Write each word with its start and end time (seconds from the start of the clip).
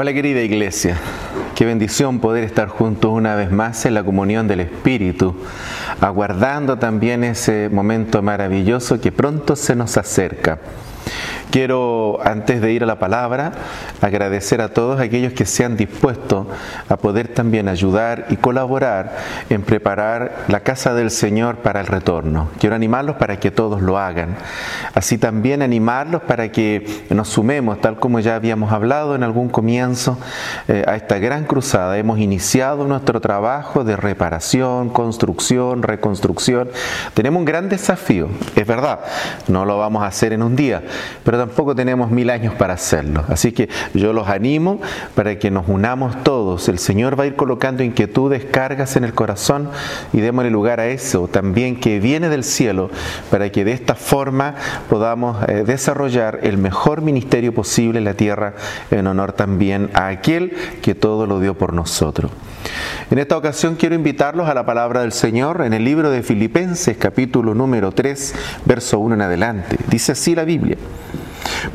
Hola 0.00 0.12
querida 0.12 0.42
iglesia, 0.42 0.96
qué 1.56 1.64
bendición 1.64 2.20
poder 2.20 2.44
estar 2.44 2.68
juntos 2.68 3.10
una 3.10 3.34
vez 3.34 3.50
más 3.50 3.84
en 3.84 3.94
la 3.94 4.04
comunión 4.04 4.46
del 4.46 4.60
Espíritu, 4.60 5.34
aguardando 6.00 6.78
también 6.78 7.24
ese 7.24 7.68
momento 7.68 8.22
maravilloso 8.22 9.00
que 9.00 9.10
pronto 9.10 9.56
se 9.56 9.74
nos 9.74 9.96
acerca. 9.96 10.60
Quiero, 11.50 12.18
antes 12.22 12.60
de 12.60 12.72
ir 12.72 12.82
a 12.82 12.86
la 12.86 12.98
palabra, 12.98 13.52
agradecer 14.02 14.60
a 14.60 14.68
todos 14.68 15.00
aquellos 15.00 15.32
que 15.32 15.46
se 15.46 15.64
han 15.64 15.76
dispuesto 15.76 16.46
a 16.88 16.96
poder 16.98 17.28
también 17.28 17.68
ayudar 17.68 18.26
y 18.28 18.36
colaborar 18.36 19.16
en 19.48 19.62
preparar 19.62 20.44
la 20.48 20.60
casa 20.60 20.92
del 20.92 21.10
Señor 21.10 21.56
para 21.56 21.80
el 21.80 21.86
retorno. 21.86 22.48
Quiero 22.60 22.76
animarlos 22.76 23.16
para 23.16 23.40
que 23.40 23.50
todos 23.50 23.80
lo 23.80 23.98
hagan. 23.98 24.36
Así 24.92 25.16
también 25.16 25.62
animarlos 25.62 26.22
para 26.22 26.52
que 26.52 27.06
nos 27.08 27.28
sumemos, 27.28 27.80
tal 27.80 27.98
como 27.98 28.20
ya 28.20 28.34
habíamos 28.34 28.70
hablado 28.72 29.14
en 29.14 29.22
algún 29.22 29.48
comienzo, 29.48 30.18
eh, 30.68 30.84
a 30.86 30.96
esta 30.96 31.18
gran 31.18 31.44
cruzada. 31.44 31.96
Hemos 31.96 32.18
iniciado 32.18 32.86
nuestro 32.86 33.20
trabajo 33.20 33.84
de 33.84 33.96
reparación, 33.96 34.90
construcción, 34.90 35.82
reconstrucción. 35.82 36.68
Tenemos 37.14 37.38
un 37.40 37.46
gran 37.46 37.68
desafío, 37.70 38.28
es 38.54 38.66
verdad, 38.66 39.00
no 39.48 39.64
lo 39.64 39.78
vamos 39.78 40.02
a 40.02 40.06
hacer 40.06 40.32
en 40.32 40.42
un 40.42 40.54
día, 40.54 40.82
pero 41.24 41.37
tampoco 41.38 41.74
tenemos 41.74 42.10
mil 42.10 42.30
años 42.30 42.54
para 42.54 42.74
hacerlo. 42.74 43.24
Así 43.28 43.52
que 43.52 43.68
yo 43.94 44.12
los 44.12 44.28
animo 44.28 44.80
para 45.14 45.38
que 45.38 45.50
nos 45.50 45.68
unamos 45.68 46.22
todos. 46.22 46.68
El 46.68 46.78
Señor 46.78 47.18
va 47.18 47.24
a 47.24 47.26
ir 47.26 47.36
colocando 47.36 47.82
inquietudes, 47.82 48.44
cargas 48.44 48.96
en 48.96 49.04
el 49.04 49.14
corazón 49.14 49.70
y 50.12 50.20
démosle 50.20 50.50
lugar 50.50 50.80
a 50.80 50.88
eso 50.88 51.28
también 51.28 51.80
que 51.80 52.00
viene 52.00 52.28
del 52.28 52.44
cielo 52.44 52.90
para 53.30 53.50
que 53.50 53.64
de 53.64 53.72
esta 53.72 53.94
forma 53.94 54.54
podamos 54.88 55.42
eh, 55.48 55.64
desarrollar 55.66 56.40
el 56.42 56.58
mejor 56.58 57.02
ministerio 57.02 57.54
posible 57.54 57.98
en 57.98 58.04
la 58.04 58.14
tierra 58.14 58.54
en 58.90 59.06
honor 59.06 59.32
también 59.32 59.90
a 59.94 60.08
aquel 60.08 60.52
que 60.82 60.94
todo 60.94 61.26
lo 61.26 61.40
dio 61.40 61.56
por 61.56 61.72
nosotros. 61.72 62.30
En 63.10 63.18
esta 63.18 63.36
ocasión 63.36 63.76
quiero 63.76 63.94
invitarlos 63.94 64.48
a 64.48 64.54
la 64.54 64.66
palabra 64.66 65.00
del 65.00 65.12
Señor 65.12 65.62
en 65.64 65.72
el 65.72 65.84
libro 65.84 66.10
de 66.10 66.22
Filipenses 66.22 66.96
capítulo 66.98 67.54
número 67.54 67.92
3, 67.92 68.34
verso 68.66 68.98
1 68.98 69.14
en 69.14 69.22
adelante. 69.22 69.76
Dice 69.88 70.12
así 70.12 70.34
la 70.34 70.44
Biblia. 70.44 70.76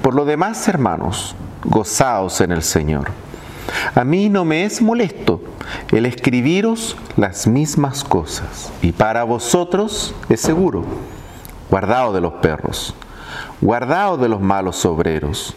Por 0.02 0.16
lo 0.16 0.26
demás, 0.26 0.68
hermanos, 0.68 1.36
gozaos 1.64 2.42
en 2.42 2.52
el 2.52 2.64
Señor. 2.64 3.12
A 3.96 4.04
mí 4.04 4.30
no 4.30 4.46
me 4.46 4.66
es 4.66 4.82
molesto 4.82 5.42
el 5.92 6.06
escribiros 6.06 6.98
las 7.16 7.48
mismas 7.48 8.04
cosas, 8.04 8.72
y 8.82 8.92
para 8.92 9.24
vosotros 9.24 10.14
es 10.30 10.42
seguro. 10.42 10.84
Guardaos 11.70 12.14
de 12.14 12.22
los 12.22 12.34
perros, 12.34 12.94
guardaos 13.62 14.20
de 14.20 14.30
los 14.30 14.42
malos 14.42 14.86
obreros, 14.86 15.56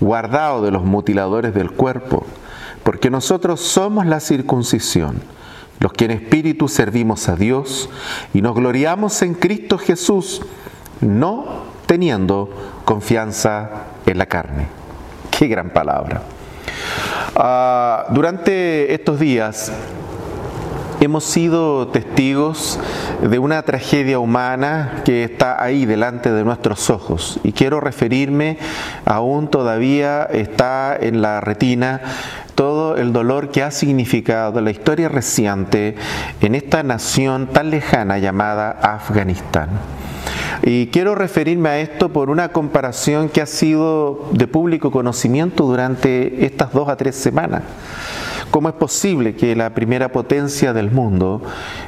guardaos 0.00 0.64
de 0.64 0.70
los 0.70 0.84
mutiladores 0.84 1.54
del 1.54 1.70
cuerpo, 1.70 2.26
porque 2.82 3.10
nosotros 3.10 3.60
somos 3.60 4.06
la 4.06 4.20
circuncisión, 4.20 5.20
los 5.78 5.92
que 5.92 6.06
en 6.06 6.12
espíritu 6.12 6.68
servimos 6.68 7.28
a 7.28 7.36
Dios 7.36 7.88
y 8.32 8.42
nos 8.42 8.54
gloriamos 8.54 9.20
en 9.22 9.34
Cristo 9.34 9.78
Jesús, 9.78 10.42
no 11.00 11.71
teniendo 11.92 12.48
confianza 12.86 13.68
en 14.06 14.16
la 14.16 14.24
carne. 14.24 14.66
Qué 15.30 15.46
gran 15.46 15.68
palabra. 15.68 16.22
Ah, 17.36 18.06
durante 18.08 18.94
estos 18.94 19.20
días 19.20 19.70
hemos 21.02 21.22
sido 21.24 21.88
testigos 21.88 22.80
de 23.20 23.38
una 23.38 23.60
tragedia 23.60 24.18
humana 24.20 25.02
que 25.04 25.22
está 25.24 25.62
ahí 25.62 25.84
delante 25.84 26.32
de 26.32 26.44
nuestros 26.44 26.88
ojos 26.88 27.38
y 27.44 27.52
quiero 27.52 27.78
referirme, 27.78 28.56
aún 29.04 29.48
todavía 29.48 30.22
está 30.32 30.96
en 30.98 31.20
la 31.20 31.42
retina, 31.42 32.00
todo 32.54 32.96
el 32.96 33.12
dolor 33.12 33.50
que 33.50 33.62
ha 33.62 33.70
significado 33.70 34.62
la 34.62 34.70
historia 34.70 35.10
reciente 35.10 35.96
en 36.40 36.54
esta 36.54 36.82
nación 36.82 37.48
tan 37.48 37.68
lejana 37.68 38.16
llamada 38.16 38.70
Afganistán. 38.80 39.68
Y 40.64 40.86
quiero 40.88 41.16
referirme 41.16 41.68
a 41.68 41.80
esto 41.80 42.10
por 42.10 42.30
una 42.30 42.50
comparación 42.50 43.28
que 43.28 43.40
ha 43.40 43.46
sido 43.46 44.28
de 44.32 44.46
público 44.46 44.92
conocimiento 44.92 45.64
durante 45.64 46.46
estas 46.46 46.72
dos 46.72 46.88
a 46.88 46.96
tres 46.96 47.16
semanas. 47.16 47.62
¿Cómo 48.52 48.68
es 48.68 48.74
posible 48.74 49.34
que 49.34 49.56
la 49.56 49.70
primera 49.70 50.12
potencia 50.12 50.74
del 50.74 50.90
mundo 50.90 51.40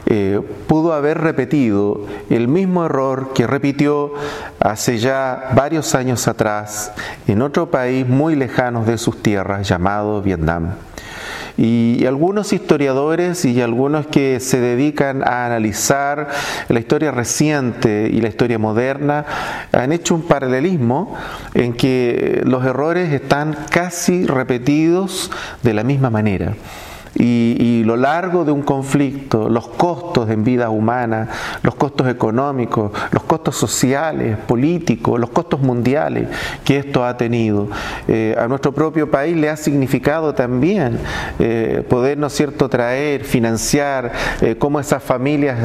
eh, 0.06 0.40
pudo 0.66 0.94
haber 0.94 1.18
repetido 1.18 2.06
el 2.30 2.48
mismo 2.48 2.86
error 2.86 3.32
que 3.34 3.46
repitió 3.46 4.14
hace 4.60 4.96
ya 4.96 5.50
varios 5.54 5.94
años 5.94 6.26
atrás 6.26 6.90
en 7.28 7.42
otro 7.42 7.70
país 7.70 8.08
muy 8.08 8.34
lejano 8.34 8.82
de 8.84 8.96
sus 8.96 9.22
tierras 9.22 9.68
llamado 9.68 10.22
Vietnam? 10.22 10.70
Y 11.56 12.04
algunos 12.06 12.52
historiadores 12.52 13.44
y 13.44 13.60
algunos 13.60 14.06
que 14.06 14.40
se 14.40 14.60
dedican 14.60 15.22
a 15.22 15.46
analizar 15.46 16.28
la 16.68 16.80
historia 16.80 17.12
reciente 17.12 18.10
y 18.12 18.20
la 18.20 18.28
historia 18.28 18.58
moderna 18.58 19.24
han 19.72 19.92
hecho 19.92 20.14
un 20.14 20.22
paralelismo 20.22 21.14
en 21.54 21.74
que 21.74 22.42
los 22.44 22.64
errores 22.64 23.12
están 23.12 23.56
casi 23.70 24.26
repetidos 24.26 25.30
de 25.62 25.74
la 25.74 25.84
misma 25.84 26.10
manera 26.10 26.54
y, 27.16 27.82
lo 27.84 27.96
largo 27.96 28.44
de 28.44 28.52
un 28.52 28.62
conflicto, 28.62 29.48
los 29.48 29.68
costos 29.68 30.30
en 30.30 30.42
vida 30.42 30.70
humana, 30.70 31.28
los 31.62 31.74
costos 31.74 32.08
económicos, 32.08 32.92
los 33.12 33.22
costos 33.24 33.56
sociales, 33.56 34.36
políticos, 34.38 35.20
los 35.20 35.30
costos 35.30 35.60
mundiales 35.60 36.28
que 36.64 36.78
esto 36.78 37.04
ha 37.04 37.16
tenido. 37.16 37.68
Eh, 38.08 38.34
a 38.38 38.48
nuestro 38.48 38.72
propio 38.72 39.10
país 39.10 39.36
le 39.36 39.50
ha 39.50 39.56
significado 39.56 40.34
también 40.34 40.98
eh, 41.38 41.84
poder, 41.88 42.18
¿no 42.18 42.28
es 42.28 42.32
cierto?, 42.32 42.68
traer, 42.68 43.24
financiar, 43.24 44.12
eh, 44.40 44.56
cómo 44.58 44.80
esas 44.80 45.02
familias 45.02 45.58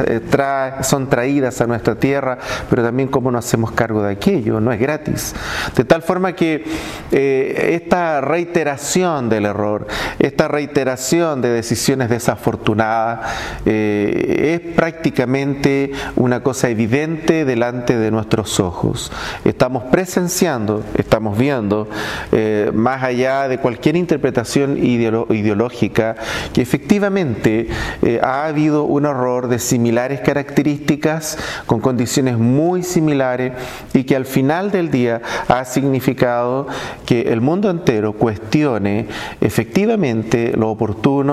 son 0.81 1.09
traídas 1.09 1.61
a 1.61 1.67
nuestra 1.67 1.95
tierra, 1.95 2.37
pero 2.69 2.83
también 2.83 3.07
cómo 3.07 3.31
nos 3.31 3.45
hacemos 3.45 3.71
cargo 3.71 4.03
de 4.03 4.13
aquello, 4.13 4.59
no 4.59 4.71
es 4.71 4.79
gratis. 4.79 5.33
De 5.75 5.85
tal 5.85 6.01
forma 6.01 6.33
que 6.33 6.65
esta 7.11 8.21
reiteración 8.21 9.29
del 9.29 9.45
error, 9.45 9.87
esta 10.19 10.47
reiteración 10.47 11.38
de 11.41 11.49
decisiones 11.49 12.09
desafortunadas 12.09 13.19
eh, 13.65 14.59
es 14.61 14.75
prácticamente 14.75 15.91
una 16.15 16.41
cosa 16.41 16.69
evidente 16.69 17.45
delante 17.45 17.97
de 17.97 18.11
nuestros 18.11 18.59
ojos. 18.59 19.11
Estamos 19.45 19.83
presenciando, 19.85 20.83
estamos 20.95 21.37
viendo, 21.37 21.87
eh, 22.31 22.71
más 22.73 23.03
allá 23.03 23.47
de 23.47 23.57
cualquier 23.57 23.95
interpretación 23.95 24.77
ideológica, 24.77 26.15
que 26.53 26.61
efectivamente 26.61 27.67
eh, 28.01 28.19
ha 28.23 28.45
habido 28.45 28.83
un 28.83 29.05
error 29.05 29.47
de 29.47 29.59
similares 29.59 30.21
características, 30.21 31.37
con 31.65 31.79
condiciones 31.79 32.37
muy 32.37 32.83
similares, 32.83 33.53
y 33.93 34.03
que 34.03 34.15
al 34.15 34.25
final 34.25 34.71
del 34.71 34.91
día 34.91 35.21
ha 35.47 35.65
significado 35.65 36.67
que 37.05 37.21
el 37.33 37.41
mundo 37.41 37.69
entero 37.69 38.13
cuestione 38.13 39.07
efectivamente 39.41 40.53
lo 40.55 40.69
oportuno 40.69 41.28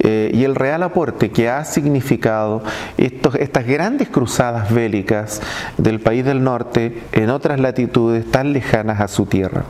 eh, 0.00 0.30
y 0.32 0.44
el 0.44 0.54
real 0.54 0.82
aporte 0.82 1.30
que 1.30 1.48
ha 1.48 1.64
significado 1.64 2.62
estas 2.96 3.66
grandes 3.66 4.08
cruzadas 4.08 4.72
bélicas 4.72 5.40
del 5.78 6.00
país 6.00 6.24
del 6.24 6.42
norte 6.42 7.02
en 7.12 7.30
otras 7.30 7.60
latitudes 7.60 8.30
tan 8.30 8.52
lejanas 8.52 9.00
a 9.00 9.08
su 9.08 9.26
tierra. 9.26 9.64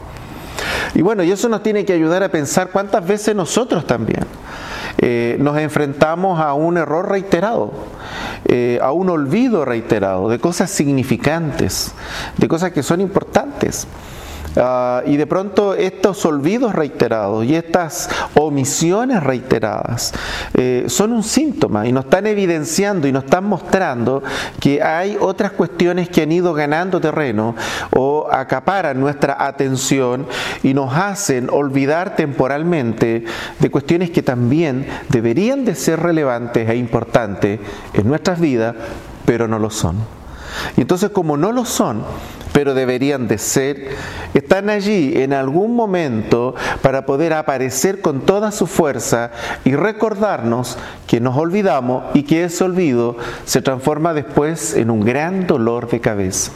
Y 0.94 1.02
bueno, 1.02 1.22
y 1.22 1.30
eso 1.30 1.48
nos 1.48 1.62
tiene 1.62 1.84
que 1.84 1.92
ayudar 1.92 2.22
a 2.22 2.30
pensar 2.30 2.70
cuántas 2.70 3.06
veces 3.06 3.34
nosotros 3.34 3.86
también 3.86 4.24
eh, 4.98 5.36
nos 5.38 5.58
enfrentamos 5.58 6.40
a 6.40 6.54
un 6.54 6.78
error 6.78 7.10
reiterado, 7.10 7.72
eh, 8.46 8.78
a 8.82 8.92
un 8.92 9.10
olvido 9.10 9.64
reiterado 9.64 10.28
de 10.28 10.38
cosas 10.38 10.70
significantes, 10.70 11.92
de 12.38 12.48
cosas 12.48 12.72
que 12.72 12.82
son 12.82 13.00
importantes. 13.00 13.86
Ah, 14.58 15.02
y 15.04 15.18
de 15.18 15.26
pronto 15.26 15.74
estos 15.74 16.24
olvidos 16.24 16.74
reiterados 16.74 17.44
y 17.44 17.54
estas 17.54 18.08
omisiones 18.34 19.22
reiteradas 19.22 20.14
eh, 20.54 20.86
son 20.88 21.12
un 21.12 21.22
síntoma 21.22 21.86
y 21.86 21.92
nos 21.92 22.04
están 22.04 22.26
evidenciando 22.26 23.06
y 23.06 23.12
nos 23.12 23.24
están 23.24 23.44
mostrando 23.44 24.22
que 24.58 24.82
hay 24.82 25.18
otras 25.20 25.52
cuestiones 25.52 26.08
que 26.08 26.22
han 26.22 26.32
ido 26.32 26.54
ganando 26.54 27.00
terreno 27.00 27.54
o 27.94 28.28
acaparan 28.30 28.98
nuestra 28.98 29.46
atención 29.46 30.26
y 30.62 30.72
nos 30.72 30.94
hacen 30.94 31.50
olvidar 31.50 32.16
temporalmente 32.16 33.24
de 33.58 33.70
cuestiones 33.70 34.10
que 34.10 34.22
también 34.22 34.86
deberían 35.10 35.66
de 35.66 35.74
ser 35.74 36.00
relevantes 36.00 36.68
e 36.68 36.76
importantes 36.76 37.60
en 37.92 38.08
nuestras 38.08 38.40
vidas, 38.40 38.74
pero 39.26 39.48
no 39.48 39.58
lo 39.58 39.68
son. 39.68 40.25
Y 40.76 40.82
entonces 40.82 41.10
como 41.10 41.36
no 41.36 41.52
lo 41.52 41.64
son, 41.64 42.02
pero 42.52 42.74
deberían 42.74 43.28
de 43.28 43.38
ser, 43.38 43.90
están 44.34 44.70
allí 44.70 45.12
en 45.16 45.32
algún 45.32 45.74
momento 45.76 46.54
para 46.82 47.04
poder 47.04 47.34
aparecer 47.34 48.00
con 48.00 48.22
toda 48.22 48.50
su 48.50 48.66
fuerza 48.66 49.30
y 49.64 49.74
recordarnos 49.74 50.78
que 51.06 51.20
nos 51.20 51.36
olvidamos 51.36 52.04
y 52.14 52.22
que 52.22 52.44
ese 52.44 52.64
olvido 52.64 53.16
se 53.44 53.60
transforma 53.60 54.14
después 54.14 54.74
en 54.74 54.90
un 54.90 55.00
gran 55.04 55.46
dolor 55.46 55.90
de 55.90 56.00
cabeza. 56.00 56.52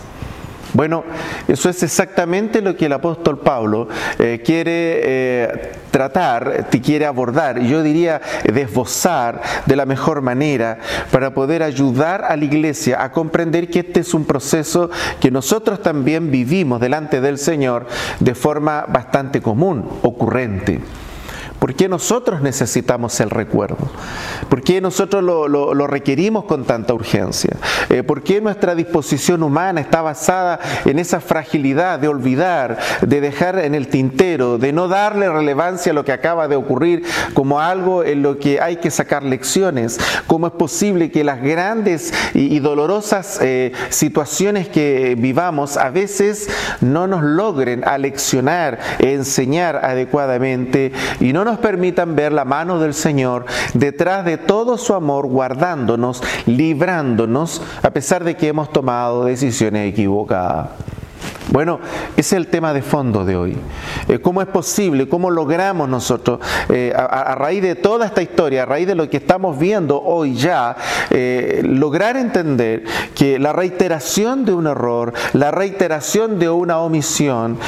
Bueno, 0.72 1.04
eso 1.48 1.68
es 1.68 1.82
exactamente 1.82 2.60
lo 2.62 2.76
que 2.76 2.86
el 2.86 2.92
apóstol 2.92 3.40
Pablo 3.40 3.88
eh, 4.18 4.40
quiere 4.44 5.00
eh, 5.02 5.72
tratar, 5.90 6.68
quiere 6.82 7.06
abordar, 7.06 7.60
yo 7.60 7.82
diría 7.82 8.20
desbozar 8.44 9.40
de 9.66 9.76
la 9.76 9.84
mejor 9.84 10.22
manera 10.22 10.78
para 11.10 11.34
poder 11.34 11.62
ayudar 11.62 12.24
a 12.24 12.36
la 12.36 12.44
iglesia 12.44 13.02
a 13.02 13.10
comprender 13.10 13.68
que 13.68 13.80
este 13.80 14.00
es 14.00 14.14
un 14.14 14.24
proceso 14.24 14.90
que 15.20 15.30
nosotros 15.30 15.82
también 15.82 16.30
vivimos 16.30 16.80
delante 16.80 17.20
del 17.20 17.38
Señor 17.38 17.86
de 18.20 18.34
forma 18.34 18.84
bastante 18.88 19.40
común, 19.40 19.88
ocurrente. 20.02 20.80
¿Por 21.60 21.74
qué 21.74 21.90
nosotros 21.90 22.40
necesitamos 22.40 23.20
el 23.20 23.28
recuerdo? 23.28 23.76
¿Por 24.48 24.62
qué 24.62 24.80
nosotros 24.80 25.22
lo, 25.22 25.86
requerimos 25.86 26.44
con 26.44 26.64
tanta 26.64 26.94
urgencia? 26.94 27.54
Eh, 27.90 28.02
¿Por 28.02 28.22
qué 28.22 28.40
nuestra 28.40 28.74
disposición 28.74 29.42
humana 29.42 29.82
está 29.82 30.00
basada 30.00 30.58
en 30.86 30.98
esa 30.98 31.20
fragilidad 31.20 31.98
de 31.98 32.08
olvidar, 32.08 32.78
de 33.02 33.20
dejar 33.20 33.58
en 33.58 33.74
el 33.74 33.88
tintero, 33.88 34.56
de 34.56 34.72
no 34.72 34.88
darle 34.88 35.28
relevancia 35.28 35.92
a 35.92 35.94
lo 35.94 36.02
que 36.02 36.12
acaba 36.12 36.48
de 36.48 36.56
ocurrir 36.56 37.04
como 37.34 37.60
algo 37.60 38.04
en 38.04 38.22
lo 38.22 38.38
que 38.38 38.58
hay 38.58 38.76
que 38.76 38.90
sacar 38.90 39.22
lecciones? 39.22 39.98
¿Cómo 40.26 40.46
es 40.46 40.54
posible 40.54 41.10
que 41.10 41.24
las 41.24 41.42
grandes 41.42 42.14
y, 42.32 42.58
dolorosas 42.60 43.38
eh, 43.42 43.72
situaciones 43.90 44.68
que 44.68 45.14
vivamos 45.18 45.76
a 45.76 45.90
veces 45.90 46.48
no 46.80 47.06
nos 47.06 47.22
logren 47.22 47.84
aleccionar, 47.86 48.78
enseñar 48.98 49.84
adecuadamente 49.84 50.92
y 51.20 51.32
no 51.32 51.44
nos 51.44 51.49
nos 51.50 51.58
permitan 51.58 52.14
ver 52.14 52.32
la 52.32 52.44
mano 52.44 52.78
del 52.78 52.94
Señor 52.94 53.44
detrás 53.74 54.24
de 54.24 54.38
todo 54.38 54.78
su 54.78 54.94
amor, 54.94 55.26
guardándonos, 55.26 56.22
librándonos, 56.46 57.60
a 57.82 57.90
pesar 57.90 58.22
de 58.22 58.36
que 58.36 58.46
hemos 58.46 58.72
tomado 58.72 59.24
decisiones 59.24 59.92
equivocadas. 59.92 60.68
Bueno, 61.52 61.80
ese 62.16 62.20
es 62.20 62.32
el 62.34 62.46
tema 62.46 62.72
de 62.72 62.80
fondo 62.80 63.24
de 63.24 63.34
hoy. 63.34 63.56
Eh, 64.08 64.20
¿Cómo 64.20 64.40
es 64.40 64.46
posible? 64.46 65.08
¿Cómo 65.08 65.30
logramos 65.30 65.88
nosotros, 65.88 66.38
eh, 66.68 66.92
a, 66.96 67.34
raíz 67.34 67.60
de 67.62 67.74
toda 67.74 68.06
esta 68.06 68.22
historia, 68.22 68.62
a 68.62 68.66
raíz 68.66 68.86
de 68.86 68.94
lo 68.94 69.10
que 69.10 69.16
estamos 69.16 69.58
viendo 69.58 70.00
hoy 70.00 70.36
ya, 70.36 70.76
eh, 71.10 71.62
lograr 71.64 72.16
entender 72.16 72.84
que 73.16 73.40
la 73.40 73.52
reiteración 73.52 74.44
de 74.44 74.52
un 74.52 74.68
error, 74.68 75.12
la 75.32 75.50
reiteración 75.50 76.38
de 76.38 76.48
una 76.48 76.78
omisión 76.78 77.58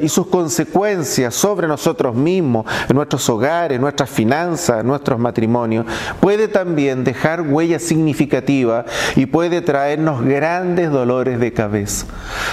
y 0.00 0.08
sus 0.08 0.26
consecuencias 0.26 1.34
sobre 1.34 1.68
nosotros 1.68 2.14
mismos, 2.14 2.66
en 2.88 2.96
nuestros 2.96 3.28
hogares, 3.30 3.78
nuestras 3.78 4.10
finanzas, 4.10 4.84
nuestros 4.84 5.18
matrimonios, 5.18 5.86
puede 6.20 6.48
también 6.48 7.04
dejar 7.04 7.42
huella 7.42 7.78
significativa 7.78 8.84
y 9.14 9.26
puede 9.26 9.60
traernos 9.60 10.24
grandes 10.24 10.90
dolores 10.90 11.38
de 11.38 11.52
cabeza. 11.52 12.06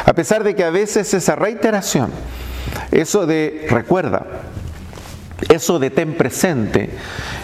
A 0.05 0.13
pesar 0.13 0.43
de 0.43 0.55
que 0.55 0.63
a 0.63 0.74
veces 0.75 1.13
esa 1.13 1.37
reiteración, 1.37 2.11
eso 2.91 3.25
de 3.25 3.65
recuerda, 3.69 4.25
eso 5.49 5.79
de 5.79 5.89
ten 5.89 6.13
presente, 6.13 6.89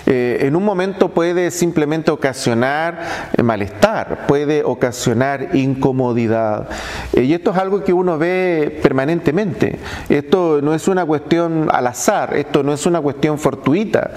eh, 0.06 0.40
en 0.42 0.56
un 0.56 0.64
momento 0.64 1.10
puede 1.10 1.52
simplemente 1.52 2.10
ocasionar 2.10 3.30
eh, 3.36 3.44
malestar, 3.44 4.26
puede 4.28 4.64
ocasionar 4.64 5.56
incomodidad. 5.56 6.70
Eh, 7.14 7.24
y 7.24 7.34
esto 7.34 7.52
es 7.52 7.58
algo 7.58 7.84
que 7.84 7.94
uno 7.94 8.18
ve 8.18 8.80
permanentemente. 8.82 9.80
Esto 10.10 10.60
no 10.62 10.74
es 10.74 10.88
una 10.88 11.06
cuestión 11.06 11.68
al 11.72 11.88
azar, 11.88 12.36
esto 12.36 12.64
no 12.64 12.74
es 12.74 12.86
una 12.86 13.02
cuestión 13.02 13.38
fortuita, 13.38 14.12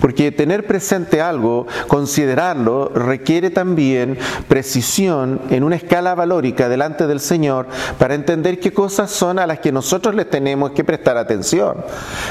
porque 0.00 0.32
tener 0.32 0.66
presente 0.66 1.20
algo, 1.20 1.66
considerarlo, 1.88 2.90
requiere 2.94 3.50
también 3.50 4.18
precisión 4.48 5.40
en 5.50 5.64
una 5.64 5.76
escala 5.76 6.14
valórica 6.14 6.68
delante 6.68 7.06
del 7.06 7.20
Señor 7.20 7.66
para 7.98 8.14
entender 8.14 8.60
qué 8.60 8.72
cosas 8.72 9.10
son 9.10 9.38
a 9.38 9.46
las 9.46 9.58
que 9.58 9.72
nosotros 9.72 10.14
les 10.14 10.30
tenemos 10.30 10.70
que 10.70 10.84
prestar 10.84 11.16
atención. 11.16 11.84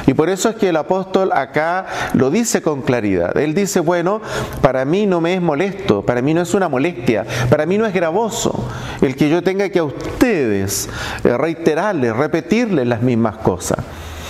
Y 0.08 0.14
por 0.14 0.30
eso 0.30 0.50
es 0.50 0.56
que 0.56 0.70
el 0.70 0.78
apóstol 0.86 1.32
acá 1.34 1.86
lo 2.14 2.30
dice 2.30 2.62
con 2.62 2.82
claridad 2.82 3.36
él 3.38 3.54
dice, 3.54 3.80
bueno, 3.80 4.22
para 4.62 4.86
mí 4.86 5.06
no 5.06 5.22
me 5.22 5.34
es 5.34 5.42
molesto, 5.42 6.04
para 6.04 6.22
mí 6.22 6.34
no 6.34 6.42
es 6.42 6.54
una 6.54 6.70
molestia, 6.70 7.26
para 7.50 7.66
mí 7.66 7.78
no 7.78 7.86
es 7.86 7.94
gravoso 7.94 8.68
el 9.02 9.16
que 9.16 9.30
yo 9.30 9.44
tenga 9.44 9.70
que 9.70 9.80
a 9.80 9.84
ustedes 9.84 10.90
eh, 11.24 11.38
reiterarles, 11.38 12.16
repetirles 12.16 12.88
las 12.88 13.02
mismas 13.02 13.38
cosas. 13.38 13.78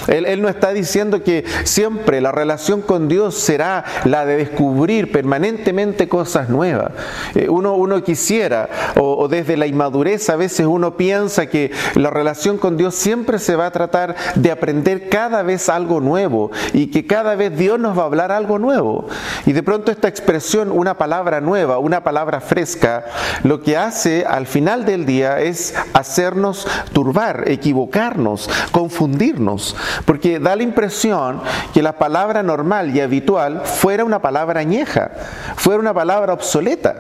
Él, 0.07 0.41
no 0.41 0.49
está 0.49 0.71
diciendo 0.73 1.23
que 1.23 1.45
siempre 1.63 2.21
la 2.21 2.31
relación 2.31 2.81
con 2.81 3.07
Dios 3.07 3.35
será 3.35 3.83
la 4.03 4.25
de 4.25 4.37
descubrir 4.37 5.11
permanentemente 5.11 6.07
cosas 6.07 6.49
nuevas. 6.49 6.91
Eh, 7.33 7.49
uno, 7.49 7.75
uno 7.75 8.03
quisiera, 8.03 8.69
o, 8.97 9.27
desde 9.27 9.57
la 9.57 9.67
inmadurez 9.67 10.29
a 10.29 10.35
veces 10.35 10.65
uno 10.65 10.97
piensa 10.97 11.47
que 11.47 11.71
la 11.95 12.09
relación 12.09 12.57
con 12.57 12.77
Dios 12.77 12.95
siempre 12.95 13.39
se 13.39 13.55
va 13.55 13.67
a 13.67 13.71
tratar 13.71 14.15
de 14.35 14.51
aprender 14.51 15.09
cada 15.09 15.43
vez 15.43 15.69
algo 15.69 15.99
nuevo 16.01 16.51
y 16.73 16.87
que 16.87 17.05
cada 17.05 17.35
vez 17.35 17.57
Dios 17.57 17.79
nos 17.79 17.97
va 17.97 18.03
a 18.03 18.05
hablar 18.05 18.31
algo 18.31 18.59
nuevo. 18.59 19.07
Y 19.45 19.53
de 19.53 19.63
pronto 19.63 19.91
esta 19.91 20.07
expresión, 20.07 20.71
una 20.71 20.97
palabra 20.97 21.41
nueva, 21.41 21.79
una 21.79 22.03
palabra 22.03 22.41
fresca, 22.41 23.05
lo 23.43 23.61
que 23.61 23.77
hace 23.77 24.25
al 24.25 24.47
final 24.47 24.85
del 24.85 25.05
día 25.05 25.39
es 25.39 25.73
hacernos 25.93 26.67
turbar, 26.93 27.45
equivocarnos, 27.47 28.49
confundirnos 28.71 29.75
porque 30.03 30.39
da 30.39 30.55
la 30.55 30.63
impresión 30.63 31.41
que 31.73 31.81
la 31.81 31.97
palabra 31.97 32.43
normal 32.43 32.95
y 32.95 33.01
habitual 33.01 33.61
fuera 33.65 34.03
una 34.03 34.19
palabra 34.19 34.59
añeja, 34.59 35.11
fuera 35.55 35.79
una 35.79 35.93
palabra 35.93 36.33
obsoleta. 36.33 36.95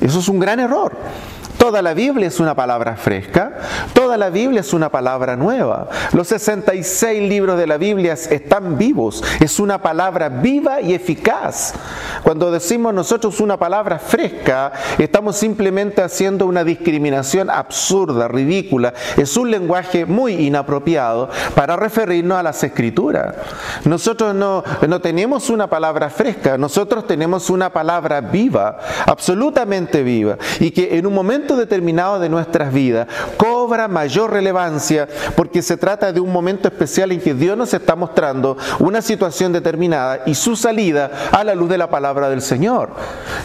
Eso 0.00 0.20
es 0.20 0.28
un 0.28 0.38
gran 0.38 0.60
error. 0.60 0.96
Toda 1.68 1.82
la 1.82 1.92
Biblia 1.92 2.28
es 2.28 2.40
una 2.40 2.54
palabra 2.54 2.96
fresca, 2.96 3.58
toda 3.92 4.16
la 4.16 4.30
Biblia 4.30 4.62
es 4.62 4.72
una 4.72 4.88
palabra 4.88 5.36
nueva. 5.36 5.86
Los 6.14 6.28
66 6.28 7.28
libros 7.28 7.58
de 7.58 7.66
la 7.66 7.76
Biblia 7.76 8.14
están 8.14 8.78
vivos, 8.78 9.22
es 9.38 9.60
una 9.60 9.82
palabra 9.82 10.30
viva 10.30 10.80
y 10.80 10.94
eficaz. 10.94 11.74
Cuando 12.22 12.50
decimos 12.50 12.94
nosotros 12.94 13.38
una 13.40 13.58
palabra 13.58 13.98
fresca, 13.98 14.72
estamos 14.96 15.36
simplemente 15.36 16.00
haciendo 16.00 16.46
una 16.46 16.64
discriminación 16.64 17.50
absurda, 17.50 18.28
ridícula. 18.28 18.94
Es 19.18 19.36
un 19.36 19.50
lenguaje 19.50 20.06
muy 20.06 20.46
inapropiado 20.46 21.28
para 21.54 21.76
referirnos 21.76 22.38
a 22.38 22.42
las 22.42 22.64
escrituras. 22.64 23.34
Nosotros 23.84 24.34
no, 24.34 24.62
tenemos 25.02 25.50
una 25.50 25.68
palabra 25.68 26.08
fresca, 26.08 26.56
nosotros 26.56 27.06
tenemos 27.06 27.50
una 27.50 27.70
palabra 27.70 28.22
viva, 28.22 28.78
absolutamente 29.04 30.02
viva, 30.02 30.38
y 30.60 30.70
que 30.70 30.96
en 30.96 31.04
un 31.04 31.12
momento 31.12 31.57
determinado 31.58 32.18
de 32.18 32.28
nuestras 32.28 32.72
vidas 32.72 33.08
cobra 33.36 33.88
mayor 33.88 34.32
relevancia 34.32 35.08
porque 35.36 35.62
se 35.62 35.76
trata 35.76 36.12
de 36.12 36.20
un 36.20 36.32
momento 36.32 36.68
especial 36.68 37.12
en 37.12 37.20
que 37.20 37.34
Dios 37.34 37.56
nos 37.56 37.74
está 37.74 37.96
mostrando 37.96 38.56
una 38.78 39.02
situación 39.02 39.52
determinada 39.52 40.22
y 40.26 40.34
su 40.34 40.56
salida 40.56 41.10
a 41.32 41.44
la 41.44 41.54
luz 41.54 41.68
de 41.68 41.78
la 41.78 41.90
palabra 41.90 42.28
del 42.30 42.42
Señor. 42.42 42.90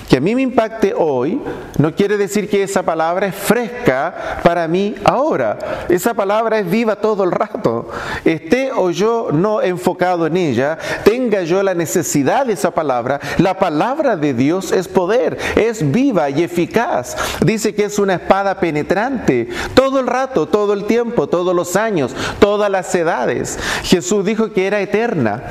Que 0.09 0.17
a 0.17 0.21
mí 0.21 0.35
me 0.35 0.41
impacte 0.41 0.93
hoy 0.95 1.41
no 1.77 1.93
quiere 1.95 2.17
decir 2.17 2.49
que 2.49 2.63
esa 2.63 2.83
palabra 2.83 3.27
es 3.27 3.35
fresca 3.35 4.39
para 4.43 4.67
mí 4.67 4.95
ahora. 5.03 5.57
Esa 5.89 6.13
palabra 6.13 6.59
es 6.59 6.69
viva 6.69 6.95
todo 6.95 7.23
el 7.23 7.31
rato. 7.31 7.89
Esté 8.23 8.71
o 8.71 8.91
yo 8.91 9.29
no 9.31 9.61
enfocado 9.61 10.27
en 10.27 10.37
ella, 10.37 10.77
tenga 11.03 11.43
yo 11.43 11.63
la 11.63 11.73
necesidad 11.73 12.45
de 12.45 12.53
esa 12.53 12.71
palabra, 12.71 13.19
la 13.37 13.57
palabra 13.57 14.15
de 14.15 14.33
Dios 14.33 14.71
es 14.71 14.87
poder, 14.87 15.37
es 15.55 15.91
viva 15.91 16.29
y 16.29 16.43
eficaz. 16.43 17.15
Dice 17.43 17.73
que 17.73 17.85
es 17.85 17.92
una 17.99 18.15
espada 18.15 18.59
penetrante 18.59 19.49
todo 19.73 19.99
el 19.99 20.07
rato, 20.07 20.47
todo 20.47 20.73
el 20.73 20.85
tiempo, 20.85 21.27
todos 21.27 21.55
los 21.55 21.75
años, 21.75 22.15
todas 22.39 22.69
las 22.69 22.93
edades. 22.95 23.59
Jesús 23.83 24.25
dijo 24.25 24.51
que 24.51 24.67
era 24.67 24.81
eterna. 24.81 25.43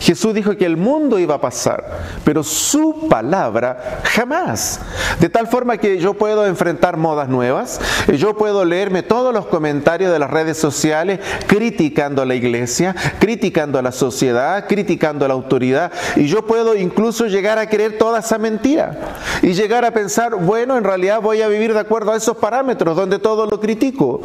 Jesús 0.00 0.34
dijo 0.34 0.56
que 0.56 0.66
el 0.66 0.76
mundo 0.76 1.18
iba 1.18 1.36
a 1.36 1.40
pasar, 1.40 1.82
pero 2.24 2.42
su 2.42 3.08
palabra 3.08 4.00
jamás. 4.04 4.80
De 5.18 5.28
tal 5.28 5.46
forma 5.46 5.78
que 5.78 5.98
yo 5.98 6.14
puedo 6.14 6.46
enfrentar 6.46 6.96
modas 6.96 7.28
nuevas, 7.28 7.80
yo 8.12 8.36
puedo 8.36 8.64
leerme 8.64 9.02
todos 9.02 9.32
los 9.32 9.46
comentarios 9.46 10.12
de 10.12 10.18
las 10.18 10.30
redes 10.30 10.58
sociales 10.58 11.20
criticando 11.46 12.22
a 12.22 12.26
la 12.26 12.34
iglesia, 12.34 12.94
criticando 13.18 13.78
a 13.78 13.82
la 13.82 13.92
sociedad, 13.92 14.66
criticando 14.68 15.24
a 15.24 15.28
la 15.28 15.34
autoridad, 15.34 15.92
y 16.16 16.26
yo 16.26 16.46
puedo 16.46 16.74
incluso 16.76 17.26
llegar 17.26 17.58
a 17.58 17.68
creer 17.68 17.98
toda 17.98 18.20
esa 18.20 18.38
mentira 18.38 18.98
y 19.42 19.54
llegar 19.54 19.84
a 19.84 19.92
pensar, 19.92 20.34
bueno, 20.34 20.76
en 20.76 20.84
realidad 20.84 21.20
voy 21.20 21.42
a 21.42 21.48
vivir 21.48 21.74
de 21.74 21.80
acuerdo 21.84 22.12
a 22.12 22.16
esos 22.16 22.36
parámetros 22.36 22.96
donde 22.96 23.18
todo 23.18 23.46
lo 23.46 23.60
critico. 23.60 24.22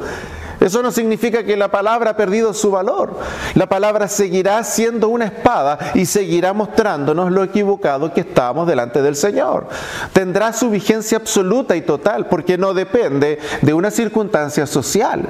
Eso 0.59 0.83
no 0.83 0.91
significa 0.91 1.43
que 1.43 1.55
la 1.55 1.69
palabra 1.69 2.11
ha 2.11 2.17
perdido 2.17 2.53
su 2.53 2.71
valor. 2.71 3.17
La 3.55 3.67
palabra 3.67 4.07
seguirá 4.07 4.63
siendo 4.63 5.09
una 5.09 5.25
espada 5.25 5.77
y 5.93 6.05
seguirá 6.05 6.53
mostrándonos 6.53 7.31
lo 7.31 7.43
equivocado 7.43 8.13
que 8.13 8.21
estamos 8.21 8.67
delante 8.67 9.01
del 9.01 9.15
Señor. 9.15 9.67
Tendrá 10.13 10.53
su 10.53 10.69
vigencia 10.69 11.17
absoluta 11.17 11.75
y 11.75 11.81
total 11.81 12.27
porque 12.27 12.57
no 12.57 12.73
depende 12.73 13.39
de 13.61 13.73
una 13.73 13.91
circunstancia 13.91 14.65
social. 14.65 15.23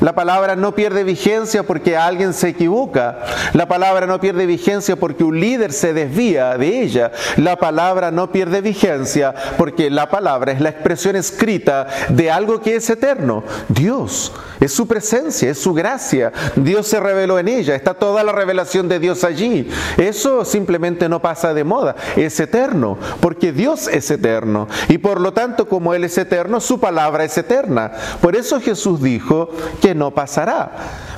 La 0.00 0.14
palabra 0.14 0.56
no 0.56 0.74
pierde 0.74 1.04
vigencia 1.04 1.62
porque 1.62 1.96
alguien 1.96 2.34
se 2.34 2.48
equivoca. 2.48 3.20
La 3.52 3.66
palabra 3.66 4.06
no 4.06 4.20
pierde 4.20 4.46
vigencia 4.46 4.96
porque 4.96 5.24
un 5.24 5.40
líder 5.40 5.72
se 5.72 5.94
desvía 5.94 6.58
de 6.58 6.82
ella. 6.82 7.12
La 7.36 7.56
palabra 7.56 8.10
no 8.10 8.30
pierde 8.30 8.60
vigencia 8.60 9.34
porque 9.56 9.90
la 9.90 10.10
palabra 10.10 10.52
es 10.52 10.60
la 10.60 10.70
expresión 10.70 11.16
escrita 11.16 11.86
de 12.10 12.30
algo 12.30 12.60
que 12.60 12.76
es 12.76 12.90
eterno. 12.90 13.44
Dios 13.68 14.32
es 14.60 14.73
su 14.74 14.86
presencia, 14.86 15.50
es 15.50 15.58
su 15.58 15.72
gracia. 15.72 16.32
Dios 16.56 16.86
se 16.86 17.00
reveló 17.00 17.38
en 17.38 17.48
ella, 17.48 17.74
está 17.74 17.94
toda 17.94 18.22
la 18.22 18.32
revelación 18.32 18.88
de 18.88 18.98
Dios 18.98 19.24
allí. 19.24 19.68
Eso 19.96 20.44
simplemente 20.44 21.08
no 21.08 21.22
pasa 21.22 21.54
de 21.54 21.64
moda, 21.64 21.96
es 22.16 22.38
eterno, 22.40 22.98
porque 23.20 23.52
Dios 23.52 23.88
es 23.88 24.10
eterno. 24.10 24.68
Y 24.88 24.98
por 24.98 25.20
lo 25.20 25.32
tanto, 25.32 25.68
como 25.68 25.94
Él 25.94 26.04
es 26.04 26.18
eterno, 26.18 26.60
su 26.60 26.80
palabra 26.80 27.24
es 27.24 27.36
eterna. 27.38 27.92
Por 28.20 28.36
eso 28.36 28.60
Jesús 28.60 29.02
dijo 29.02 29.50
que 29.80 29.94
no 29.94 30.10
pasará. 30.10 30.72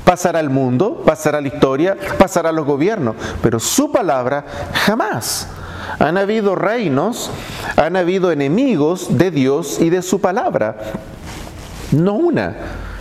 Pasará 0.04 0.38
el 0.38 0.50
mundo, 0.50 1.02
pasará 1.04 1.40
la 1.40 1.48
historia, 1.48 1.96
pasará 2.16 2.52
los 2.52 2.64
gobiernos, 2.64 3.16
pero 3.42 3.58
su 3.58 3.90
palabra 3.90 4.44
jamás. 4.72 5.48
Han 5.98 6.18
habido 6.18 6.54
reinos, 6.54 7.30
han 7.76 7.96
habido 7.96 8.30
enemigos 8.30 9.18
de 9.18 9.30
Dios 9.30 9.80
y 9.80 9.90
de 9.90 10.02
su 10.02 10.20
palabra. 10.20 10.76
No 11.92 12.14
una, 12.14 12.56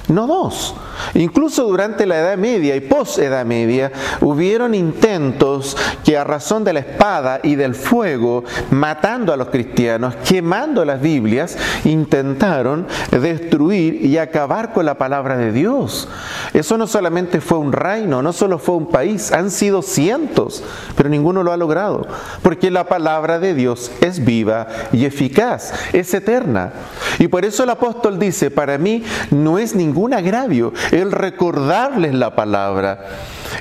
no 0.07 0.27
dos. 0.27 0.73
Incluso 1.13 1.65
durante 1.65 2.05
la 2.05 2.19
Edad 2.19 2.37
Media 2.37 2.75
y 2.75 2.81
post-Edad 2.81 3.45
Media 3.45 3.91
hubieron 4.21 4.73
intentos 4.73 5.77
que 6.03 6.17
a 6.17 6.23
razón 6.23 6.63
de 6.63 6.73
la 6.73 6.79
espada 6.79 7.39
y 7.43 7.55
del 7.55 7.75
fuego, 7.75 8.43
matando 8.71 9.33
a 9.33 9.37
los 9.37 9.49
cristianos, 9.49 10.15
quemando 10.27 10.85
las 10.85 11.01
Biblias, 11.01 11.57
intentaron 11.83 12.87
destruir 13.11 14.05
y 14.05 14.17
acabar 14.17 14.73
con 14.73 14.85
la 14.85 14.97
palabra 14.97 15.37
de 15.37 15.51
Dios. 15.51 16.07
Eso 16.53 16.77
no 16.77 16.87
solamente 16.87 17.41
fue 17.41 17.57
un 17.57 17.71
reino, 17.71 18.21
no 18.21 18.33
solo 18.33 18.59
fue 18.59 18.75
un 18.75 18.87
país, 18.87 19.31
han 19.31 19.51
sido 19.51 19.81
cientos, 19.81 20.63
pero 20.95 21.09
ninguno 21.09 21.43
lo 21.43 21.51
ha 21.51 21.57
logrado, 21.57 22.07
porque 22.41 22.71
la 22.71 22.87
palabra 22.87 23.39
de 23.39 23.53
Dios 23.53 23.91
es 24.01 24.23
viva 24.23 24.67
y 24.91 25.05
eficaz, 25.05 25.73
es 25.93 26.13
eterna. 26.13 26.73
Y 27.19 27.27
por 27.27 27.45
eso 27.45 27.63
el 27.63 27.69
apóstol 27.69 28.19
dice, 28.19 28.51
para 28.51 28.77
mí 28.77 29.03
no 29.31 29.59
es 29.59 29.75
ningún 29.75 30.13
agravio 30.13 30.73
el 30.91 31.11
recordarles 31.11 32.13
la 32.13 32.35
palabra. 32.35 32.99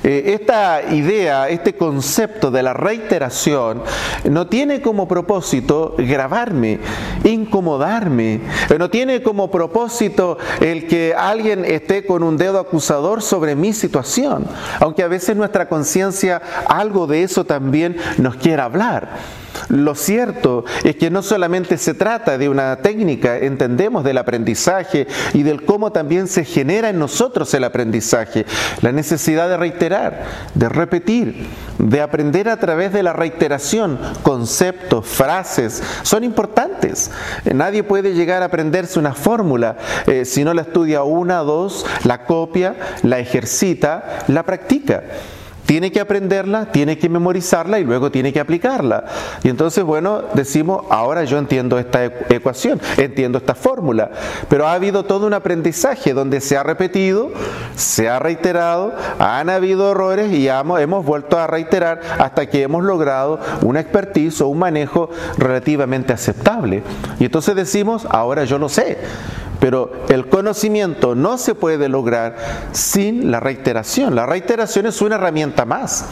Eh, 0.02 0.34
esta 0.38 0.82
idea, 0.90 1.48
este 1.48 1.74
concepto 1.74 2.50
de 2.50 2.62
la 2.62 2.72
reiteración, 2.72 3.82
no 4.24 4.46
tiene 4.46 4.80
como 4.80 5.06
propósito 5.06 5.94
grabarme, 5.98 6.80
incomodarme, 7.24 8.40
eh, 8.70 8.78
no 8.78 8.90
tiene 8.90 9.22
como 9.22 9.50
propósito 9.50 10.38
el 10.60 10.86
que 10.86 11.14
alguien 11.16 11.64
esté 11.64 12.04
con 12.04 12.22
un 12.22 12.36
dedo 12.36 12.58
acusador 12.58 13.22
sobre 13.22 13.54
mi 13.54 13.72
situación, 13.72 14.46
aunque 14.80 15.02
a 15.02 15.08
veces 15.08 15.36
nuestra 15.36 15.68
conciencia 15.68 16.40
algo 16.66 17.06
de 17.06 17.22
eso 17.22 17.44
también 17.44 17.96
nos 18.18 18.36
quiera 18.36 18.64
hablar. 18.64 19.44
Lo 19.68 19.94
cierto 19.94 20.64
es 20.82 20.96
que 20.96 21.10
no 21.10 21.22
solamente 21.22 21.78
se 21.78 21.94
trata 21.94 22.38
de 22.38 22.48
una 22.48 22.76
técnica, 22.76 23.38
entendemos 23.38 24.04
del 24.04 24.18
aprendizaje 24.18 25.06
y 25.32 25.42
del 25.42 25.64
cómo 25.64 25.92
también 25.92 26.28
se 26.28 26.44
genera 26.44 26.90
en 26.90 26.98
nosotros 26.98 27.52
el 27.54 27.64
aprendizaje, 27.64 28.46
la 28.82 28.92
necesidad 28.92 29.48
de 29.48 29.56
reiterar, 29.56 29.83
de 29.88 30.68
repetir, 30.68 31.46
de 31.78 32.00
aprender 32.00 32.48
a 32.48 32.56
través 32.56 32.92
de 32.92 33.02
la 33.02 33.12
reiteración, 33.12 33.98
conceptos, 34.22 35.06
frases, 35.06 35.82
son 36.02 36.24
importantes. 36.24 37.10
Nadie 37.52 37.82
puede 37.82 38.14
llegar 38.14 38.42
a 38.42 38.46
aprenderse 38.46 38.98
una 38.98 39.14
fórmula 39.14 39.76
eh, 40.06 40.24
si 40.24 40.44
no 40.44 40.54
la 40.54 40.62
estudia 40.62 41.02
una, 41.02 41.38
dos, 41.38 41.84
la 42.04 42.24
copia, 42.24 42.76
la 43.02 43.18
ejercita, 43.18 44.24
la 44.28 44.42
practica. 44.44 45.02
Tiene 45.66 45.90
que 45.90 46.00
aprenderla, 46.00 46.66
tiene 46.72 46.98
que 46.98 47.08
memorizarla 47.08 47.78
y 47.78 47.84
luego 47.84 48.10
tiene 48.10 48.32
que 48.32 48.40
aplicarla. 48.40 49.04
Y 49.42 49.48
entonces, 49.48 49.84
bueno, 49.84 50.22
decimos, 50.34 50.84
ahora 50.90 51.24
yo 51.24 51.38
entiendo 51.38 51.78
esta 51.78 52.04
ecuación, 52.04 52.80
entiendo 52.96 53.38
esta 53.38 53.54
fórmula, 53.54 54.10
pero 54.48 54.66
ha 54.66 54.74
habido 54.74 55.04
todo 55.04 55.26
un 55.26 55.34
aprendizaje 55.34 56.12
donde 56.12 56.40
se 56.40 56.56
ha 56.56 56.62
repetido, 56.62 57.30
se 57.76 58.08
ha 58.08 58.18
reiterado, 58.18 58.92
han 59.18 59.48
habido 59.50 59.90
errores 59.92 60.32
y 60.32 60.48
hemos 60.48 61.04
vuelto 61.04 61.38
a 61.38 61.46
reiterar 61.46 62.00
hasta 62.18 62.46
que 62.46 62.62
hemos 62.62 62.84
logrado 62.84 63.40
una 63.62 63.80
expertise 63.80 64.40
o 64.40 64.48
un 64.48 64.58
manejo 64.58 65.10
relativamente 65.38 66.12
aceptable. 66.12 66.82
Y 67.18 67.24
entonces 67.24 67.54
decimos, 67.54 68.06
ahora 68.10 68.44
yo 68.44 68.58
lo 68.58 68.68
sé. 68.68 68.98
Pero 69.64 69.90
el 70.10 70.28
conocimiento 70.28 71.14
no 71.14 71.38
se 71.38 71.54
puede 71.54 71.88
lograr 71.88 72.36
sin 72.72 73.30
la 73.30 73.40
reiteración. 73.40 74.14
La 74.14 74.26
reiteración 74.26 74.84
es 74.84 75.00
una 75.00 75.14
herramienta 75.14 75.64
más 75.64 76.04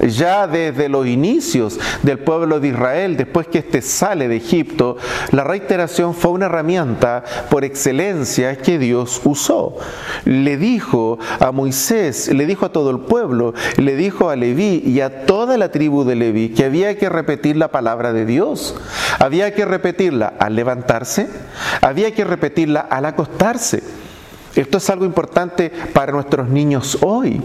ya 0.00 0.46
desde 0.46 0.88
los 0.88 1.06
inicios 1.06 1.78
del 2.02 2.18
pueblo 2.18 2.60
de 2.60 2.68
Israel, 2.68 3.16
después 3.16 3.46
que 3.46 3.58
éste 3.58 3.82
sale 3.82 4.28
de 4.28 4.36
Egipto, 4.36 4.96
la 5.30 5.44
reiteración 5.44 6.14
fue 6.14 6.32
una 6.32 6.46
herramienta 6.46 7.24
por 7.50 7.64
excelencia 7.64 8.56
que 8.56 8.78
Dios 8.78 9.20
usó. 9.24 9.76
Le 10.24 10.56
dijo 10.56 11.18
a 11.40 11.52
Moisés, 11.52 12.28
le 12.28 12.46
dijo 12.46 12.66
a 12.66 12.72
todo 12.72 12.90
el 12.90 13.00
pueblo, 13.00 13.54
le 13.76 13.96
dijo 13.96 14.30
a 14.30 14.36
Leví 14.36 14.82
y 14.84 15.00
a 15.00 15.26
toda 15.26 15.56
la 15.56 15.70
tribu 15.70 16.04
de 16.04 16.16
Leví 16.16 16.50
que 16.50 16.64
había 16.64 16.96
que 16.98 17.08
repetir 17.08 17.56
la 17.56 17.68
palabra 17.68 18.12
de 18.12 18.26
Dios. 18.26 18.74
Había 19.18 19.54
que 19.54 19.64
repetirla 19.64 20.34
al 20.38 20.56
levantarse, 20.56 21.28
había 21.80 22.12
que 22.14 22.24
repetirla 22.24 22.80
al 22.80 23.06
acostarse. 23.06 23.82
Esto 24.54 24.78
es 24.78 24.90
algo 24.90 25.04
importante 25.04 25.72
para 25.92 26.12
nuestros 26.12 26.48
niños 26.48 26.98
hoy. 27.00 27.42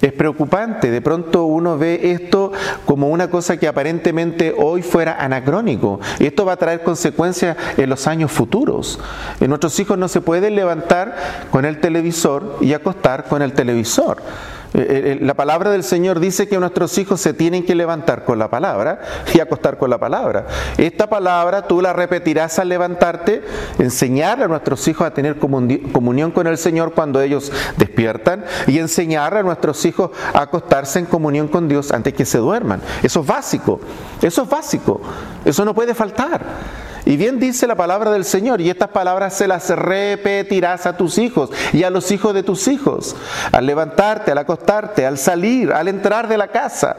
Es 0.00 0.12
preocupante, 0.12 0.90
de 0.90 1.02
pronto 1.02 1.44
uno 1.44 1.76
ve 1.76 2.12
esto 2.12 2.52
como 2.86 3.08
una 3.08 3.28
cosa 3.28 3.58
que 3.58 3.68
aparentemente 3.68 4.54
hoy 4.56 4.82
fuera 4.82 5.16
anacrónico. 5.22 6.00
Esto 6.18 6.44
va 6.44 6.52
a 6.52 6.56
traer 6.56 6.82
consecuencias 6.82 7.56
en 7.76 7.90
los 7.90 8.06
años 8.06 8.32
futuros. 8.32 8.98
En 9.40 9.48
nuestros 9.48 9.78
hijos 9.78 9.98
no 9.98 10.08
se 10.08 10.20
pueden 10.20 10.56
levantar 10.56 11.16
con 11.50 11.64
el 11.64 11.80
televisor 11.80 12.56
y 12.60 12.72
acostar 12.72 13.24
con 13.24 13.42
el 13.42 13.52
televisor. 13.52 14.22
Eh, 14.72 15.18
eh, 15.20 15.24
la 15.24 15.34
palabra 15.34 15.70
del 15.70 15.82
Señor 15.82 16.20
dice 16.20 16.48
que 16.48 16.58
nuestros 16.58 16.96
hijos 16.98 17.20
se 17.20 17.34
tienen 17.34 17.64
que 17.64 17.74
levantar 17.74 18.24
con 18.24 18.38
la 18.38 18.48
palabra 18.48 19.00
y 19.34 19.40
acostar 19.40 19.78
con 19.78 19.90
la 19.90 19.98
palabra. 19.98 20.46
Esta 20.78 21.08
palabra 21.08 21.66
tú 21.66 21.80
la 21.80 21.92
repetirás 21.92 22.58
al 22.58 22.68
levantarte, 22.68 23.42
enseñar 23.78 24.42
a 24.42 24.48
nuestros 24.48 24.86
hijos 24.86 25.06
a 25.06 25.12
tener 25.12 25.38
comunión 25.38 26.30
con 26.30 26.46
el 26.46 26.56
Señor 26.56 26.92
cuando 26.94 27.20
ellos 27.20 27.52
despiertan 27.76 28.44
y 28.66 28.78
enseñar 28.78 29.36
a 29.36 29.42
nuestros 29.42 29.84
hijos 29.84 30.10
a 30.32 30.42
acostarse 30.42 31.00
en 31.00 31.06
comunión 31.06 31.48
con 31.48 31.68
Dios 31.68 31.90
antes 31.90 32.14
que 32.14 32.24
se 32.24 32.38
duerman. 32.38 32.80
Eso 33.02 33.20
es 33.20 33.26
básico, 33.26 33.80
eso 34.22 34.42
es 34.42 34.48
básico, 34.48 35.00
eso 35.44 35.64
no 35.64 35.74
puede 35.74 35.94
faltar. 35.94 36.44
Y 37.04 37.16
bien 37.16 37.38
dice 37.40 37.66
la 37.66 37.76
palabra 37.76 38.10
del 38.10 38.24
Señor, 38.24 38.60
y 38.60 38.70
estas 38.70 38.88
palabras 38.88 39.34
se 39.34 39.48
las 39.48 39.70
repetirás 39.70 40.86
a 40.86 40.96
tus 40.96 41.18
hijos 41.18 41.50
y 41.72 41.84
a 41.84 41.90
los 41.90 42.10
hijos 42.10 42.34
de 42.34 42.42
tus 42.42 42.68
hijos, 42.68 43.16
al 43.52 43.66
levantarte, 43.66 44.32
al 44.32 44.38
acostarte, 44.38 45.06
al 45.06 45.18
salir, 45.18 45.72
al 45.72 45.88
entrar 45.88 46.28
de 46.28 46.38
la 46.38 46.48
casa. 46.48 46.96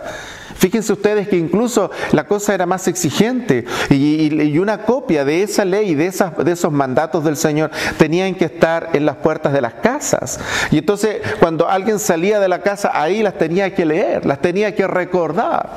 Fíjense 0.61 0.93
ustedes 0.93 1.27
que 1.27 1.37
incluso 1.37 1.89
la 2.11 2.25
cosa 2.25 2.53
era 2.53 2.67
más 2.67 2.87
exigente 2.87 3.65
y, 3.89 4.59
una 4.59 4.83
copia 4.83 5.25
de 5.25 5.41
esa 5.41 5.65
ley, 5.65 5.95
de, 5.95 6.05
esas, 6.05 6.37
de 6.37 6.51
esos 6.51 6.71
mandatos 6.71 7.23
del 7.23 7.35
Señor, 7.35 7.71
tenían 7.97 8.35
que 8.35 8.45
estar 8.45 8.89
en 8.93 9.07
las 9.07 9.15
puertas 9.15 9.53
de 9.53 9.61
las 9.61 9.73
casas. 9.73 10.39
Y 10.69 10.77
entonces 10.77 11.17
cuando 11.39 11.67
alguien 11.67 11.97
salía 11.97 12.39
de 12.39 12.47
la 12.47 12.61
casa, 12.61 12.91
ahí 12.93 13.23
las 13.23 13.39
tenía 13.39 13.73
que 13.73 13.85
leer, 13.85 14.23
las 14.27 14.39
tenía 14.39 14.75
que 14.75 14.85
recordar. 14.85 15.67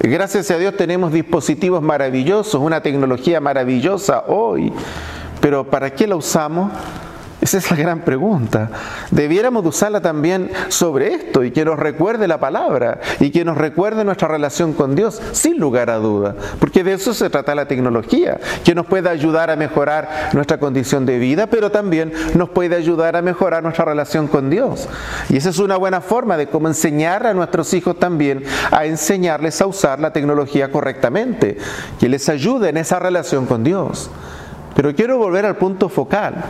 Gracias 0.00 0.48
a 0.52 0.58
Dios 0.58 0.76
tenemos 0.76 1.12
dispositivos 1.12 1.82
maravillosos, 1.82 2.60
una 2.60 2.80
tecnología 2.82 3.40
maravillosa 3.40 4.24
hoy, 4.28 4.72
pero 5.40 5.68
¿para 5.68 5.90
qué 5.90 6.06
la 6.06 6.14
usamos? 6.14 6.70
Esa 7.48 7.56
es 7.56 7.70
la 7.70 7.78
gran 7.78 8.00
pregunta. 8.00 8.68
Debiéramos 9.10 9.64
usarla 9.64 10.02
también 10.02 10.50
sobre 10.68 11.14
esto 11.14 11.44
y 11.44 11.50
que 11.50 11.64
nos 11.64 11.78
recuerde 11.78 12.28
la 12.28 12.38
palabra 12.38 13.00
y 13.20 13.30
que 13.30 13.42
nos 13.42 13.56
recuerde 13.56 14.04
nuestra 14.04 14.28
relación 14.28 14.74
con 14.74 14.94
Dios, 14.94 15.22
sin 15.32 15.56
lugar 15.56 15.88
a 15.88 15.96
duda, 15.96 16.34
porque 16.60 16.84
de 16.84 16.92
eso 16.92 17.14
se 17.14 17.30
trata 17.30 17.54
la 17.54 17.66
tecnología, 17.66 18.38
que 18.64 18.74
nos 18.74 18.84
puede 18.84 19.08
ayudar 19.08 19.50
a 19.50 19.56
mejorar 19.56 20.28
nuestra 20.34 20.58
condición 20.58 21.06
de 21.06 21.18
vida, 21.18 21.46
pero 21.46 21.70
también 21.70 22.12
nos 22.34 22.50
puede 22.50 22.76
ayudar 22.76 23.16
a 23.16 23.22
mejorar 23.22 23.62
nuestra 23.62 23.86
relación 23.86 24.28
con 24.28 24.50
Dios. 24.50 24.86
Y 25.30 25.38
esa 25.38 25.48
es 25.48 25.58
una 25.58 25.78
buena 25.78 26.02
forma 26.02 26.36
de 26.36 26.48
cómo 26.48 26.68
enseñar 26.68 27.26
a 27.26 27.32
nuestros 27.32 27.72
hijos 27.72 27.98
también 27.98 28.44
a 28.70 28.84
enseñarles 28.84 29.62
a 29.62 29.66
usar 29.66 30.00
la 30.00 30.12
tecnología 30.12 30.70
correctamente, 30.70 31.56
que 31.98 32.10
les 32.10 32.28
ayude 32.28 32.68
en 32.68 32.76
esa 32.76 32.98
relación 32.98 33.46
con 33.46 33.64
Dios. 33.64 34.10
Pero 34.76 34.94
quiero 34.94 35.16
volver 35.16 35.46
al 35.46 35.56
punto 35.56 35.88
focal. 35.88 36.44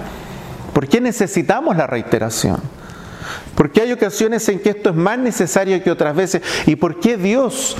¿Por 0.72 0.88
qué 0.88 1.00
necesitamos 1.00 1.76
la 1.76 1.86
reiteración? 1.86 2.60
¿Por 3.54 3.72
qué 3.72 3.82
hay 3.82 3.92
ocasiones 3.92 4.48
en 4.48 4.60
que 4.60 4.70
esto 4.70 4.90
es 4.90 4.96
más 4.96 5.18
necesario 5.18 5.82
que 5.82 5.90
otras 5.90 6.14
veces? 6.14 6.42
¿Y 6.66 6.76
por 6.76 7.00
qué 7.00 7.16
Dios, 7.16 7.76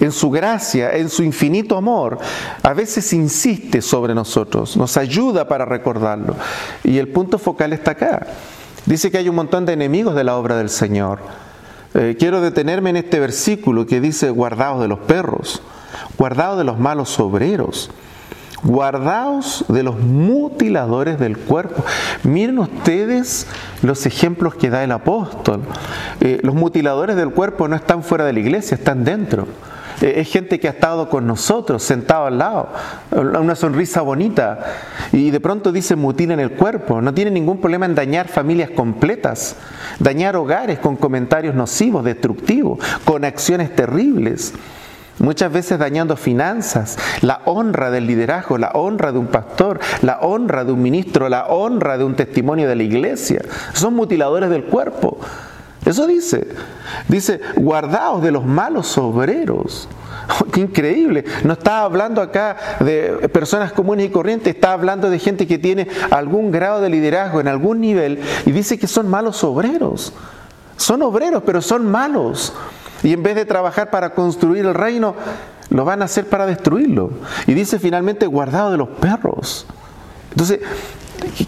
en 0.00 0.12
su 0.12 0.30
gracia, 0.30 0.94
en 0.94 1.08
su 1.08 1.22
infinito 1.22 1.76
amor, 1.76 2.18
a 2.62 2.74
veces 2.74 3.12
insiste 3.14 3.80
sobre 3.80 4.14
nosotros, 4.14 4.76
nos 4.76 4.96
ayuda 4.98 5.48
para 5.48 5.64
recordarlo? 5.64 6.36
Y 6.84 6.98
el 6.98 7.08
punto 7.08 7.38
focal 7.38 7.72
está 7.72 7.92
acá. 7.92 8.26
Dice 8.84 9.10
que 9.10 9.18
hay 9.18 9.28
un 9.28 9.36
montón 9.36 9.64
de 9.64 9.72
enemigos 9.72 10.14
de 10.14 10.24
la 10.24 10.36
obra 10.36 10.56
del 10.56 10.68
Señor. 10.68 11.20
Eh, 11.94 12.16
quiero 12.18 12.40
detenerme 12.40 12.90
en 12.90 12.96
este 12.96 13.18
versículo 13.20 13.86
que 13.86 14.00
dice, 14.00 14.28
guardaos 14.30 14.80
de 14.80 14.88
los 14.88 14.98
perros, 14.98 15.62
guardaos 16.18 16.58
de 16.58 16.64
los 16.64 16.78
malos 16.78 17.18
obreros 17.20 17.90
guardaos 18.62 19.64
de 19.68 19.82
los 19.82 19.98
mutiladores 19.98 21.18
del 21.18 21.36
cuerpo. 21.36 21.84
Miren 22.22 22.58
ustedes 22.58 23.46
los 23.82 24.06
ejemplos 24.06 24.54
que 24.54 24.70
da 24.70 24.84
el 24.84 24.92
apóstol. 24.92 25.62
Eh, 26.20 26.40
los 26.42 26.54
mutiladores 26.54 27.16
del 27.16 27.30
cuerpo 27.30 27.68
no 27.68 27.76
están 27.76 28.02
fuera 28.02 28.24
de 28.24 28.32
la 28.32 28.40
iglesia, 28.40 28.76
están 28.76 29.04
dentro. 29.04 29.46
Eh, 30.00 30.14
es 30.16 30.30
gente 30.30 30.58
que 30.58 30.68
ha 30.68 30.72
estado 30.72 31.08
con 31.08 31.26
nosotros, 31.26 31.82
sentado 31.82 32.26
al 32.26 32.38
lado, 32.38 32.68
una 33.10 33.54
sonrisa 33.54 34.02
bonita, 34.02 34.60
y 35.12 35.30
de 35.30 35.40
pronto 35.40 35.72
dice 35.72 35.96
mutilen 35.96 36.40
el 36.40 36.52
cuerpo. 36.52 37.00
No 37.00 37.12
tiene 37.12 37.30
ningún 37.30 37.60
problema 37.60 37.86
en 37.86 37.94
dañar 37.94 38.28
familias 38.28 38.70
completas, 38.70 39.56
dañar 39.98 40.36
hogares 40.36 40.78
con 40.78 40.96
comentarios 40.96 41.54
nocivos, 41.54 42.04
destructivos, 42.04 42.78
con 43.04 43.24
acciones 43.24 43.74
terribles 43.74 44.54
muchas 45.22 45.50
veces 45.50 45.78
dañando 45.78 46.16
finanzas, 46.16 46.98
la 47.22 47.40
honra 47.46 47.90
del 47.90 48.06
liderazgo, 48.06 48.58
la 48.58 48.72
honra 48.74 49.12
de 49.12 49.18
un 49.18 49.28
pastor, 49.28 49.80
la 50.02 50.18
honra 50.20 50.64
de 50.64 50.72
un 50.72 50.82
ministro, 50.82 51.30
la 51.30 51.46
honra 51.46 51.96
de 51.96 52.04
un 52.04 52.14
testimonio 52.14 52.68
de 52.68 52.76
la 52.76 52.82
iglesia. 52.82 53.40
Son 53.72 53.94
mutiladores 53.94 54.50
del 54.50 54.64
cuerpo. 54.64 55.18
Eso 55.86 56.06
dice. 56.06 56.48
Dice, 57.08 57.40
guardaos 57.56 58.22
de 58.22 58.30
los 58.30 58.44
malos 58.44 58.98
obreros. 58.98 59.88
qué 60.52 60.60
increíble. 60.60 61.24
No 61.44 61.54
está 61.54 61.82
hablando 61.82 62.20
acá 62.20 62.56
de 62.80 63.28
personas 63.32 63.72
comunes 63.72 64.06
y 64.06 64.10
corrientes, 64.10 64.54
está 64.54 64.72
hablando 64.72 65.10
de 65.10 65.18
gente 65.18 65.46
que 65.46 65.58
tiene 65.58 65.88
algún 66.10 66.50
grado 66.50 66.80
de 66.80 66.90
liderazgo 66.90 67.40
en 67.40 67.48
algún 67.48 67.80
nivel 67.80 68.20
y 68.46 68.52
dice 68.52 68.78
que 68.78 68.86
son 68.86 69.08
malos 69.08 69.42
obreros. 69.44 70.12
Son 70.76 71.02
obreros, 71.02 71.42
pero 71.44 71.62
son 71.62 71.90
malos. 71.90 72.52
Y 73.02 73.12
en 73.12 73.22
vez 73.22 73.34
de 73.34 73.44
trabajar 73.44 73.90
para 73.90 74.10
construir 74.14 74.64
el 74.66 74.74
reino, 74.74 75.14
lo 75.70 75.84
van 75.84 76.02
a 76.02 76.06
hacer 76.06 76.26
para 76.26 76.46
destruirlo. 76.46 77.10
Y 77.46 77.54
dice 77.54 77.78
finalmente, 77.78 78.26
guardado 78.26 78.70
de 78.70 78.78
los 78.78 78.88
perros. 78.88 79.66
Entonces, 80.30 80.60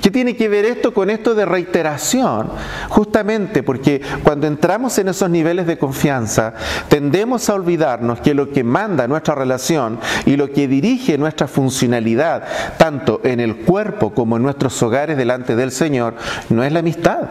¿Qué 0.01 0.11
tiene 0.11 0.37
que 0.37 0.49
ver 0.49 0.65
esto 0.65 0.95
con 0.95 1.11
esto 1.11 1.35
de 1.35 1.45
reiteración? 1.45 2.49
Justamente 2.89 3.63
porque 3.63 4.01
cuando 4.23 4.47
entramos 4.47 4.97
en 4.99 5.09
esos 5.09 5.29
niveles 5.29 5.67
de 5.67 5.79
confianza, 5.79 6.55
tendemos 6.89 7.49
a 7.49 7.55
olvidarnos 7.55 8.21
que 8.21 8.35
lo 8.35 8.51
que 8.51 8.63
manda 8.63 9.09
nuestra 9.09 9.35
relación 9.35 9.99
y 10.27 10.37
lo 10.37 10.51
que 10.53 10.69
dirige 10.69 11.19
nuestra 11.19 11.49
funcionalidad, 11.49 12.45
tanto 12.79 13.21
en 13.25 13.41
el 13.41 13.57
cuerpo 13.57 14.15
como 14.15 14.37
en 14.37 14.43
nuestros 14.43 14.81
hogares 14.83 15.17
delante 15.17 15.57
del 15.57 15.73
Señor, 15.73 16.15
no 16.51 16.63
es 16.63 16.73
la 16.73 16.79
amistad, 16.79 17.23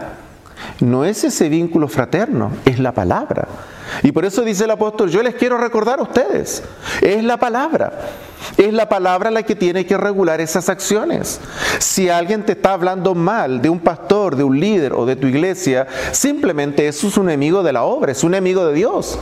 no 0.84 1.06
es 1.06 1.24
ese 1.24 1.50
vínculo 1.50 1.88
fraterno, 1.88 2.52
es 2.66 2.78
la 2.78 2.92
palabra. 2.92 3.48
Y 4.04 4.12
por 4.12 4.26
eso 4.26 4.44
dice 4.44 4.66
el 4.66 4.72
apóstol, 4.72 5.10
yo 5.10 5.24
les 5.24 5.36
quiero 5.36 5.58
recordar 5.58 6.00
a 6.00 6.04
ustedes, 6.04 6.64
es 7.02 7.24
la 7.24 7.38
palabra. 7.38 7.92
Es 8.58 8.74
la 8.74 8.90
palabra 8.90 9.32
la 9.32 9.44
que 9.44 9.56
tiene 9.56 9.86
que 9.86 9.96
regular 9.96 10.42
esas 10.42 10.68
acciones. 10.68 11.40
Si 11.80 12.10
alguien 12.10 12.44
te 12.44 12.52
está 12.52 12.74
hablando 12.74 13.16
mal 13.16 13.62
de 13.62 13.70
un 13.70 13.80
pastor, 13.80 14.36
de 14.36 14.44
un 14.44 14.60
líder 14.60 14.92
o 14.94 15.06
de 15.06 15.16
tu 15.16 15.28
iglesia, 15.28 15.88
simplemente 16.12 16.86
eso 16.86 17.08
es 17.08 17.18
un 17.18 17.30
enemigo 17.30 17.64
de 17.64 17.72
la 17.72 17.84
obra, 17.84 18.12
es 18.12 18.24
un 18.24 18.34
enemigo 18.34 18.66
de 18.66 18.74
Dios. 18.74 19.18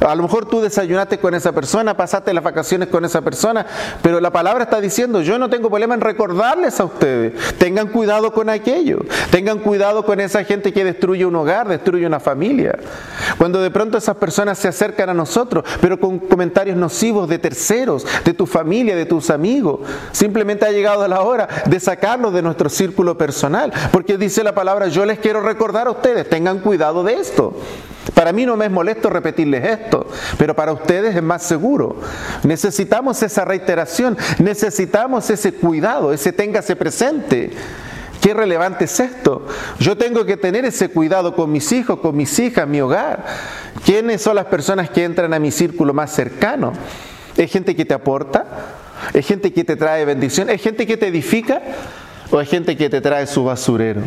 A 0.00 0.14
lo 0.14 0.22
mejor 0.22 0.46
tú 0.46 0.60
desayunaste 0.60 1.18
con 1.18 1.34
esa 1.34 1.52
persona, 1.52 1.96
pasaste 1.96 2.32
las 2.34 2.44
vacaciones 2.44 2.88
con 2.88 3.04
esa 3.04 3.22
persona, 3.22 3.66
pero 4.02 4.20
la 4.20 4.30
palabra 4.30 4.64
está 4.64 4.80
diciendo, 4.80 5.20
yo 5.22 5.38
no 5.38 5.48
tengo 5.48 5.68
problema 5.68 5.94
en 5.94 6.00
recordarles 6.00 6.80
a 6.80 6.84
ustedes. 6.84 7.34
Tengan 7.58 7.88
cuidado 7.88 8.32
con 8.32 8.48
aquello. 8.48 8.98
Tengan 9.30 9.58
cuidado 9.58 10.04
con 10.04 10.20
esa 10.20 10.44
gente 10.44 10.72
que 10.72 10.84
destruye 10.84 11.24
un 11.24 11.36
hogar, 11.36 11.68
destruye 11.68 12.06
una 12.06 12.20
familia. 12.20 12.78
Cuando 13.38 13.60
de 13.60 13.70
pronto 13.70 13.98
esas 13.98 14.16
personas 14.16 14.58
se 14.58 14.68
acercan 14.68 15.08
a 15.10 15.14
nosotros, 15.14 15.64
pero 15.80 15.98
con 15.98 16.18
comentarios 16.18 16.76
nocivos 16.76 17.28
de 17.28 17.38
terceros, 17.38 18.06
de 18.24 18.34
tu 18.34 18.46
familia, 18.46 18.96
de 18.96 19.06
tus 19.06 19.30
amigos, 19.30 19.80
simplemente 20.12 20.66
ha 20.66 20.70
llegado 20.70 21.06
la 21.08 21.20
hora 21.20 21.48
de 21.66 21.80
sacarlos 21.80 22.32
de 22.32 22.42
nuestro 22.42 22.68
círculo 22.68 23.16
personal. 23.16 23.72
Porque 23.92 24.18
dice 24.18 24.42
la 24.42 24.54
palabra, 24.54 24.88
yo 24.88 25.04
les 25.04 25.18
quiero 25.18 25.40
recordar 25.40 25.86
a 25.86 25.90
ustedes, 25.90 26.28
tengan 26.28 26.60
cuidado 26.60 27.02
de 27.02 27.14
esto. 27.14 27.54
Para 28.16 28.32
mí 28.32 28.46
no 28.46 28.56
me 28.56 28.64
es 28.64 28.70
molesto 28.70 29.10
repetirles 29.10 29.62
esto, 29.62 30.06
pero 30.38 30.56
para 30.56 30.72
ustedes 30.72 31.14
es 31.14 31.22
más 31.22 31.42
seguro. 31.42 32.00
Necesitamos 32.44 33.22
esa 33.22 33.44
reiteración, 33.44 34.16
necesitamos 34.38 35.28
ese 35.28 35.52
cuidado, 35.52 36.14
ese 36.14 36.32
téngase 36.32 36.76
presente. 36.76 37.50
Qué 38.22 38.32
relevante 38.32 38.86
es 38.86 39.00
esto. 39.00 39.46
Yo 39.78 39.98
tengo 39.98 40.24
que 40.24 40.38
tener 40.38 40.64
ese 40.64 40.88
cuidado 40.88 41.36
con 41.36 41.52
mis 41.52 41.70
hijos, 41.72 42.00
con 42.00 42.16
mis 42.16 42.38
hijas, 42.38 42.66
mi 42.66 42.80
hogar. 42.80 43.22
¿Quiénes 43.84 44.22
son 44.22 44.36
las 44.36 44.46
personas 44.46 44.88
que 44.88 45.04
entran 45.04 45.34
a 45.34 45.38
mi 45.38 45.50
círculo 45.50 45.92
más 45.92 46.10
cercano? 46.10 46.72
¿Es 47.36 47.52
gente 47.52 47.76
que 47.76 47.84
te 47.84 47.92
aporta? 47.92 48.46
¿Es 49.12 49.26
gente 49.26 49.52
que 49.52 49.62
te 49.62 49.76
trae 49.76 50.06
bendición? 50.06 50.48
¿Es 50.48 50.62
gente 50.62 50.86
que 50.86 50.96
te 50.96 51.08
edifica? 51.08 51.60
¿O 52.30 52.40
es 52.40 52.48
gente 52.48 52.78
que 52.78 52.88
te 52.88 53.02
trae 53.02 53.26
su 53.26 53.44
basurero? 53.44 54.00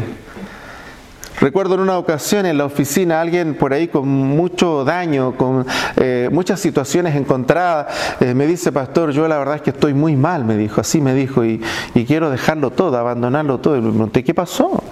Recuerdo 1.39 1.75
en 1.75 1.82
una 1.82 1.97
ocasión 1.97 2.45
en 2.45 2.58
la 2.58 2.65
oficina 2.65 3.21
alguien 3.21 3.56
por 3.56 3.73
ahí 3.73 3.88
con 3.88 4.08
mucho 4.10 4.84
daño, 4.84 5.36
con 5.38 5.65
eh, 5.95 6.28
muchas 6.32 6.60
situaciones 6.60 7.15
encontradas, 7.15 7.88
eh, 8.19 8.34
me 8.34 8.45
dice, 8.45 8.71
pastor, 8.73 9.12
yo 9.12 9.28
la 9.28 9.38
verdad 9.38 9.56
es 9.56 9.62
que 9.62 9.69
estoy 9.69 9.93
muy 9.93 10.17
mal, 10.17 10.43
me 10.43 10.58
dijo, 10.58 10.82
así 10.82 10.99
me 10.99 11.13
dijo, 11.13 11.45
y, 11.45 11.62
y 11.95 12.06
quiero 12.06 12.30
dejarlo 12.30 12.71
todo, 12.71 12.97
abandonarlo 12.97 13.60
todo. 13.60 13.78
Y 13.78 13.82
me 13.82 13.89
pregunté, 13.89 14.23
¿qué 14.23 14.34
pasó? 14.34 14.84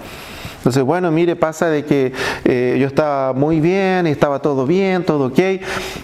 Entonces, 0.58 0.82
bueno, 0.82 1.10
mire, 1.10 1.36
pasa 1.36 1.68
de 1.68 1.84
que 1.84 2.12
eh, 2.44 2.76
yo 2.80 2.86
estaba 2.88 3.32
muy 3.32 3.60
bien, 3.60 4.06
estaba 4.06 4.40
todo 4.40 4.66
bien, 4.66 5.04
todo 5.04 5.26
ok. 5.26 5.38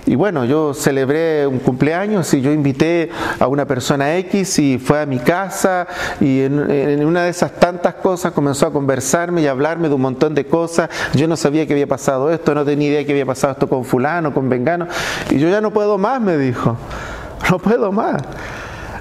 Y 0.07 0.15
bueno, 0.15 0.45
yo 0.45 0.75
celebré 0.75 1.47
un 1.47 1.59
cumpleaños 1.59 2.33
y 2.35 2.41
yo 2.41 2.53
invité 2.53 3.11
a 3.41 3.49
una 3.49 3.67
persona 3.67 4.17
X 4.17 4.59
y 4.61 4.79
fue 4.79 5.01
a 5.01 5.07
mi 5.07 5.19
casa 5.19 5.87
y 6.21 6.43
en, 6.43 7.05
una 7.05 7.25
de 7.25 7.31
esas 7.31 7.53
tantas 7.53 7.95
cosas 7.95 8.33
comenzó 8.33 8.67
a 8.67 8.73
conversarme 8.73 9.43
y 9.43 9.47
a 9.47 9.51
hablarme 9.51 9.89
de 9.89 9.95
un 9.95 10.03
montón 10.03 10.35
de 10.35 10.47
cosas. 10.47 10.89
Yo 11.15 11.27
no 11.27 11.37
sabía 11.37 11.67
que 11.67 11.73
había 11.73 11.89
pasado 11.89 12.31
esto, 12.31 12.55
no 12.55 12.65
tenía 12.65 12.89
idea 12.89 13.05
que 13.05 13.13
había 13.13 13.27
pasado 13.27 13.53
esto 13.55 13.69
con 13.69 13.85
fulano, 13.85 14.33
con 14.33 14.49
vengano. 14.49 14.87
Y 15.31 15.39
yo 15.39 15.49
ya 15.49 15.61
no 15.61 15.73
puedo 15.73 15.99
más, 15.99 16.21
me 16.21 16.37
dijo. 16.39 16.77
No 17.51 17.59
puedo 17.59 17.93
más. 17.93 18.23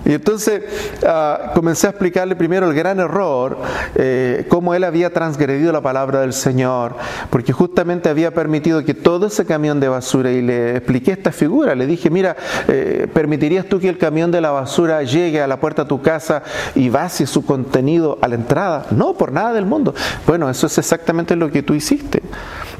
Y 0.06 0.14
entonces 0.14 0.64
ah, 1.06 1.52
comencé 1.54 1.88
a 1.88 1.92
explicarle 1.92 2.36
primero 2.36 2.70
el 2.70 2.76
gran 2.76 3.00
error, 3.00 3.58
eh, 3.96 4.46
cómo 4.50 4.74
él 4.74 4.84
había 4.84 5.12
transgredido 5.14 5.72
la 5.72 5.82
palabra 5.82 6.22
del 6.22 6.34
Señor, 6.34 6.96
porque 7.30 7.54
justamente 7.54 8.10
había 8.10 8.34
permitido 8.34 8.84
que 8.84 8.94
todo 8.94 9.28
ese 9.28 9.46
camión 9.46 9.80
de 9.80 9.88
basura, 9.88 10.32
y 10.32 10.42
le 10.42 10.78
expliqué 10.78 11.12
esta 11.12 11.32
figura, 11.32 11.76
le 11.76 11.88
dije, 11.88 12.10
mira, 12.10 12.36
eh, 12.68 13.08
¿permitirías 13.14 13.66
tú 13.66 13.80
que 13.80 13.90
el 13.90 13.98
camión 13.98 14.32
de 14.32 14.42
la 14.42 14.52
basura 14.52 15.04
llegue 15.04 15.42
a 15.42 15.48
la 15.48 15.60
puerta 15.60 15.84
de 15.84 15.90
tu 15.90 16.02
casa 16.02 16.44
y 16.76 16.90
vacíe 16.90 17.26
su 17.26 17.46
contenido 17.46 18.18
a 18.22 18.28
la 18.28 18.36
entrada? 18.36 18.88
No, 18.92 19.14
por 19.14 19.32
nada 19.32 19.54
del 19.54 19.66
mundo. 19.66 19.94
Bueno, 20.28 20.50
eso 20.50 20.68
es 20.68 20.78
exactamente 20.78 21.36
lo 21.36 21.50
que 21.50 21.64
tú 21.64 21.74
hiciste. 21.74 22.22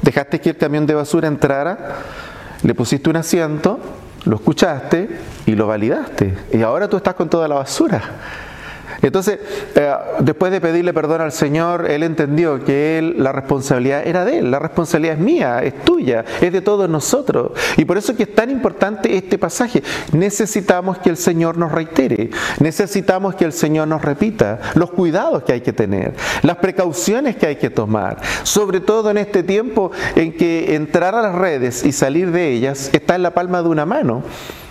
Dejaste 0.02 0.40
que 0.40 0.50
el 0.50 0.56
camión 0.56 0.86
de 0.86 0.94
basura 0.94 1.28
entrara, 1.28 1.96
le 2.62 2.74
pusiste 2.74 3.08
un 3.08 3.16
asiento, 3.16 3.78
lo 4.26 4.36
escuchaste 4.36 5.08
y 5.46 5.54
lo 5.54 5.66
validaste. 5.66 6.36
Y 6.52 6.62
ahora 6.62 6.88
tú 6.88 6.96
estás 6.96 7.14
con 7.14 7.28
toda 7.28 7.48
la 7.48 7.56
basura. 7.56 8.02
Entonces, 9.04 9.38
eh, 9.74 9.94
después 10.20 10.50
de 10.50 10.60
pedirle 10.60 10.94
perdón 10.94 11.20
al 11.20 11.32
Señor, 11.32 11.90
él 11.90 12.02
entendió 12.02 12.64
que 12.64 13.14
la 13.16 13.32
responsabilidad 13.32 14.06
era 14.06 14.24
de 14.24 14.38
él, 14.38 14.50
la 14.50 14.58
responsabilidad 14.58 15.16
es 15.16 15.20
mía, 15.20 15.62
es 15.62 15.84
tuya, 15.84 16.24
es 16.40 16.52
de 16.52 16.60
todos 16.60 16.88
nosotros. 16.88 17.52
Y 17.76 17.84
por 17.84 17.98
eso 17.98 18.12
es 18.12 18.18
que 18.18 18.24
es 18.24 18.34
tan 18.34 18.50
importante 18.50 19.16
este 19.16 19.38
pasaje. 19.38 19.82
Necesitamos 20.12 20.98
que 20.98 21.10
el 21.10 21.16
Señor 21.16 21.58
nos 21.58 21.70
reitere, 21.70 22.30
necesitamos 22.60 23.34
que 23.34 23.44
el 23.44 23.52
Señor 23.52 23.88
nos 23.88 24.02
repita 24.02 24.58
los 24.74 24.90
cuidados 24.90 25.42
que 25.42 25.52
hay 25.52 25.60
que 25.60 25.72
tener, 25.72 26.14
las 26.42 26.56
precauciones 26.56 27.36
que 27.36 27.46
hay 27.46 27.56
que 27.56 27.70
tomar, 27.70 28.20
sobre 28.42 28.80
todo 28.80 29.10
en 29.10 29.18
este 29.18 29.42
tiempo 29.42 29.90
en 30.16 30.32
que 30.32 30.74
entrar 30.74 31.14
a 31.14 31.22
las 31.22 31.34
redes 31.34 31.84
y 31.84 31.92
salir 31.92 32.30
de 32.30 32.52
ellas 32.52 32.90
está 32.92 33.14
en 33.16 33.22
la 33.22 33.34
palma 33.34 33.62
de 33.62 33.68
una 33.68 33.84
mano. 33.84 34.22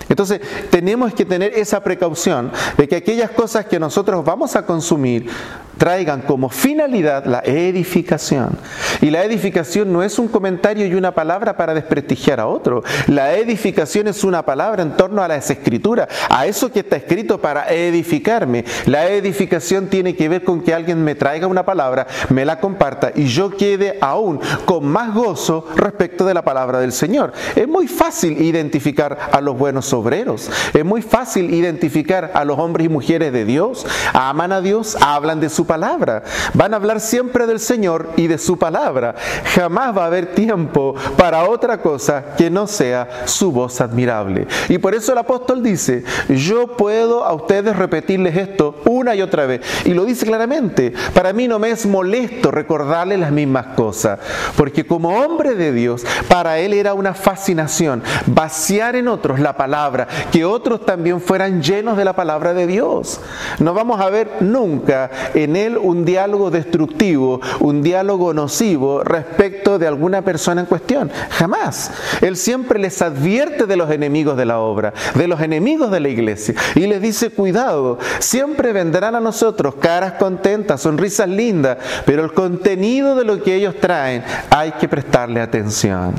Entonces, 0.09 0.41
tenemos 0.69 1.13
que 1.13 1.25
tener 1.25 1.53
esa 1.53 1.83
precaución 1.83 2.51
de 2.77 2.87
que 2.87 2.95
aquellas 2.95 3.31
cosas 3.31 3.65
que 3.65 3.79
nosotros 3.79 4.23
vamos 4.23 4.55
a 4.55 4.65
consumir 4.65 5.29
traigan 5.77 6.21
como 6.21 6.49
finalidad 6.49 7.25
la 7.25 7.39
edificación. 7.39 8.57
Y 9.01 9.09
la 9.09 9.23
edificación 9.23 9.91
no 9.91 10.03
es 10.03 10.19
un 10.19 10.27
comentario 10.27 10.85
y 10.85 10.93
una 10.93 11.13
palabra 11.13 11.57
para 11.57 11.73
desprestigiar 11.73 12.39
a 12.39 12.47
otro. 12.47 12.83
La 13.07 13.33
edificación 13.33 14.07
es 14.07 14.23
una 14.23 14.45
palabra 14.45 14.83
en 14.83 14.95
torno 14.95 15.21
a 15.21 15.27
las 15.27 15.49
escrituras, 15.49 16.07
a 16.29 16.45
eso 16.45 16.71
que 16.71 16.79
está 16.79 16.95
escrito 16.95 17.41
para 17.41 17.71
edificarme. 17.71 18.65
La 18.85 19.09
edificación 19.09 19.87
tiene 19.87 20.15
que 20.15 20.29
ver 20.29 20.43
con 20.43 20.61
que 20.61 20.73
alguien 20.73 21.03
me 21.03 21.15
traiga 21.15 21.47
una 21.47 21.65
palabra, 21.65 22.07
me 22.29 22.45
la 22.45 22.59
comparta 22.59 23.11
y 23.15 23.25
yo 23.25 23.49
quede 23.49 23.97
aún 24.01 24.39
con 24.65 24.85
más 24.85 25.13
gozo 25.13 25.67
respecto 25.75 26.25
de 26.25 26.33
la 26.33 26.43
palabra 26.43 26.79
del 26.79 26.91
Señor. 26.91 27.33
Es 27.55 27.67
muy 27.67 27.87
fácil 27.87 28.41
identificar 28.41 29.17
a 29.31 29.41
los 29.41 29.57
buenos 29.57 29.92
obreros. 29.93 30.49
Es 30.73 30.85
muy 30.85 31.01
fácil 31.01 31.53
identificar 31.53 32.31
a 32.33 32.43
los 32.43 32.59
hombres 32.59 32.85
y 32.85 32.89
mujeres 32.89 33.31
de 33.31 33.45
Dios. 33.45 33.85
Aman 34.13 34.51
a 34.51 34.61
Dios, 34.61 34.97
hablan 35.01 35.39
de 35.39 35.49
su 35.49 35.65
palabra. 35.65 36.23
Van 36.53 36.73
a 36.73 36.77
hablar 36.77 36.99
siempre 36.99 37.47
del 37.47 37.59
Señor 37.59 38.09
y 38.15 38.27
de 38.27 38.37
su 38.37 38.57
palabra. 38.57 39.15
Jamás 39.55 39.97
va 39.97 40.03
a 40.03 40.07
haber 40.07 40.33
tiempo 40.33 40.95
para 41.17 41.43
otra 41.45 41.81
cosa 41.81 42.35
que 42.37 42.49
no 42.49 42.67
sea 42.67 43.23
su 43.25 43.51
voz 43.51 43.81
admirable. 43.81 44.47
Y 44.69 44.77
por 44.77 44.95
eso 44.95 45.11
el 45.11 45.17
apóstol 45.17 45.63
dice, 45.63 46.03
yo 46.29 46.75
puedo 46.77 47.23
a 47.23 47.33
ustedes 47.33 47.75
repetirles 47.75 48.37
esto 48.37 48.81
una 48.85 49.15
y 49.15 49.21
otra 49.21 49.45
vez. 49.45 49.61
Y 49.85 49.93
lo 49.93 50.05
dice 50.05 50.25
claramente, 50.25 50.93
para 51.13 51.33
mí 51.33 51.47
no 51.47 51.59
me 51.59 51.71
es 51.71 51.85
molesto 51.85 52.51
recordarles 52.51 53.19
las 53.19 53.31
mismas 53.31 53.67
cosas, 53.75 54.19
porque 54.55 54.85
como 54.85 55.09
hombre 55.09 55.55
de 55.55 55.71
Dios, 55.71 56.05
para 56.27 56.59
él 56.59 56.73
era 56.73 56.93
una 56.93 57.13
fascinación 57.13 58.03
vaciar 58.27 58.95
en 58.95 59.07
otros 59.07 59.39
la 59.39 59.55
palabra, 59.55 59.82
que 60.31 60.45
otros 60.45 60.85
también 60.85 61.21
fueran 61.21 61.61
llenos 61.61 61.97
de 61.97 62.05
la 62.05 62.13
palabra 62.13 62.53
de 62.53 62.67
Dios. 62.67 63.19
No 63.59 63.73
vamos 63.73 63.99
a 63.99 64.09
ver 64.09 64.37
nunca 64.41 65.09
en 65.33 65.55
él 65.55 65.77
un 65.77 66.05
diálogo 66.05 66.51
destructivo, 66.51 67.41
un 67.59 67.81
diálogo 67.81 68.33
nocivo 68.33 69.03
respecto 69.03 69.79
de 69.79 69.87
alguna 69.87 70.21
persona 70.21 70.61
en 70.61 70.67
cuestión. 70.67 71.11
Jamás. 71.31 71.91
Él 72.21 72.37
siempre 72.37 72.79
les 72.79 73.01
advierte 73.01 73.65
de 73.65 73.75
los 73.75 73.91
enemigos 73.91 74.37
de 74.37 74.45
la 74.45 74.59
obra, 74.59 74.93
de 75.15 75.27
los 75.27 75.41
enemigos 75.41 75.91
de 75.91 75.99
la 75.99 76.09
iglesia. 76.09 76.55
Y 76.75 76.81
les 76.81 77.01
dice, 77.01 77.29
cuidado, 77.29 77.99
siempre 78.19 78.73
vendrán 78.73 79.15
a 79.15 79.19
nosotros 79.19 79.75
caras 79.75 80.13
contentas, 80.13 80.81
sonrisas 80.81 81.27
lindas, 81.27 81.77
pero 82.05 82.23
el 82.23 82.33
contenido 82.33 83.15
de 83.15 83.23
lo 83.23 83.41
que 83.41 83.55
ellos 83.55 83.75
traen 83.79 84.23
hay 84.49 84.71
que 84.73 84.87
prestarle 84.87 85.41
atención. 85.41 86.13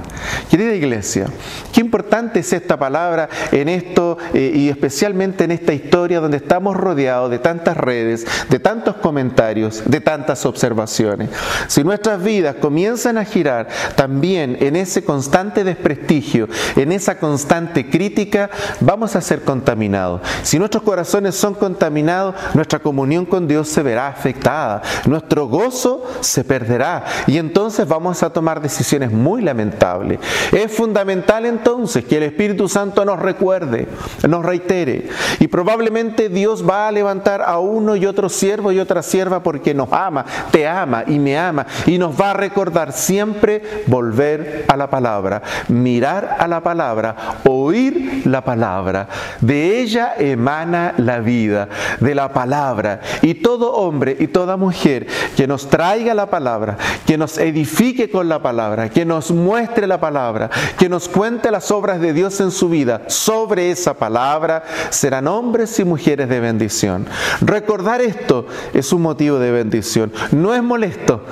Querida 0.50 0.74
iglesia, 0.74 1.27
qué 1.72 1.81
importante 1.95 2.41
es 2.41 2.53
esta 2.53 2.77
palabra 2.77 3.29
en 3.53 3.69
esto 3.69 4.19
eh, 4.33 4.51
y 4.53 4.69
especialmente 4.69 5.45
en 5.45 5.53
esta 5.53 5.73
historia 5.73 6.19
donde 6.19 6.39
estamos 6.39 6.77
rodeados 6.77 7.31
de 7.31 7.39
tantas 7.39 7.77
redes, 7.77 8.27
de 8.51 8.59
tantos 8.59 8.97
comentarios, 8.97 9.85
de 9.87 10.01
tantas 10.01 10.45
observaciones. 10.45 11.31
Si 11.69 11.85
nuestras 11.85 12.21
vidas 12.21 12.57
comienzan 12.57 13.17
a 13.17 13.25
girar 13.25 13.69
también 13.95 14.57
en 14.61 14.75
ese 14.75 15.05
constante 15.05 15.63
desprestigio, 15.63 16.49
en 16.75 16.91
esa 16.91 17.17
constante 17.21 17.89
crítica, 17.89 18.51
vamos 18.81 19.15
a 19.15 19.21
ser 19.21 19.43
contaminados. 19.43 20.21
Si 20.43 20.59
nuestros 20.59 20.83
corazones 20.83 21.37
son 21.37 21.55
contaminados, 21.55 22.35
nuestra 22.55 22.81
comunión 22.81 23.25
con 23.25 23.47
Dios 23.47 23.69
se 23.69 23.85
verá 23.85 24.09
afectada, 24.09 24.83
nuestro 25.07 25.47
gozo 25.47 26.05
se 26.23 26.43
perderá 26.43 27.05
y 27.29 27.39
entonces 27.39 27.87
vamos 27.87 28.25
a 28.25 28.31
tomar 28.31 28.61
decisiones 28.61 29.13
muy 29.13 29.43
lamentables. 29.43 30.19
Es 30.51 30.73
fundamental 30.73 31.47
entonces 31.47 31.84
que 31.85 32.16
el 32.16 32.23
Espíritu 32.25 32.68
Santo 32.68 33.05
nos 33.05 33.18
recuerde, 33.18 33.87
nos 34.27 34.44
reitere 34.44 35.09
y 35.38 35.49
probablemente 35.49 36.29
Dios 36.29 36.68
va 36.68 36.88
a 36.88 36.92
levantar 36.92 37.42
a 37.42 37.59
uno 37.59 37.94
y 37.97 38.07
otro 38.07 38.29
siervo 38.29 38.73
y 38.73 38.81
otra 38.81 39.03
sierva 39.03 39.42
porque 39.42 39.75
nos 39.75 39.92
ama, 39.92 40.25
te 40.51 40.66
ama 40.66 41.05
y 41.07 41.18
me 41.18 41.38
ama 41.38 41.66
y 41.87 41.99
nos 41.99 42.18
va 42.18 42.31
a 42.31 42.35
recordar 42.35 42.92
siempre 42.92 43.62
volver 43.87 44.64
a 44.68 44.77
la 44.77 44.88
palabra, 44.88 45.42
mirar 45.68 46.37
a 46.38 46.49
la 46.49 46.62
palabra, 46.62 47.40
oír 47.44 48.23
la 48.25 48.42
palabra. 48.42 49.09
De 49.40 49.81
ella 49.81 50.14
emana 50.18 50.94
la 50.97 51.20
vida, 51.20 51.68
de 52.01 52.14
la 52.14 52.33
palabra. 52.33 53.01
Y 53.23 53.35
todo 53.35 53.75
hombre 53.75 54.16
y 54.18 54.29
toda 54.29 54.57
mujer 54.57 55.07
que 55.37 55.47
nos 55.47 55.68
traiga 55.68 56.14
la 56.14 56.27
palabra, 56.27 56.77
que 57.07 57.18
nos 57.18 57.38
edifique 57.38 58.11
con 58.11 58.29
la 58.29 58.42
palabra, 58.42 58.88
que 58.88 59.05
nos 59.05 59.31
muestre 59.31 59.87
la 59.87 60.01
palabra, 60.01 60.51
que 60.79 60.88
nos 60.88 61.09
cuente 61.09 61.51
las 61.51 61.70
obras 61.75 62.01
de 62.01 62.13
Dios 62.13 62.41
en 62.41 62.51
su 62.51 62.69
vida 62.69 63.03
sobre 63.09 63.71
esa 63.71 63.95
palabra, 63.95 64.65
serán 64.91 65.29
hombres 65.29 65.79
y 65.79 65.85
mujeres 65.85 66.29
de 66.29 66.41
bendición. 66.41 67.07
Recordar 67.41 68.01
esto 68.01 68.47
es 68.73 68.93
un 68.93 69.03
motivo 69.03 69.39
de 69.39 69.51
bendición. 69.51 70.13
No 70.33 70.55
es 70.55 70.63
molesto. 70.63 71.23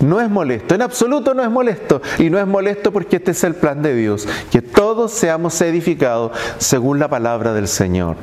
No 0.00 0.20
es 0.20 0.28
molesto, 0.28 0.74
en 0.74 0.82
absoluto 0.82 1.32
no 1.32 1.42
es 1.42 1.50
molesto. 1.50 2.02
Y 2.18 2.28
no 2.28 2.38
es 2.38 2.46
molesto 2.46 2.92
porque 2.92 3.16
este 3.16 3.30
es 3.30 3.44
el 3.44 3.54
plan 3.54 3.80
de 3.80 3.94
Dios, 3.94 4.28
que 4.50 4.60
todos 4.60 5.12
seamos 5.12 5.58
edificados 5.62 6.32
según 6.58 6.98
la 6.98 7.08
palabra 7.08 7.54
del 7.54 7.66
Señor. 7.66 8.16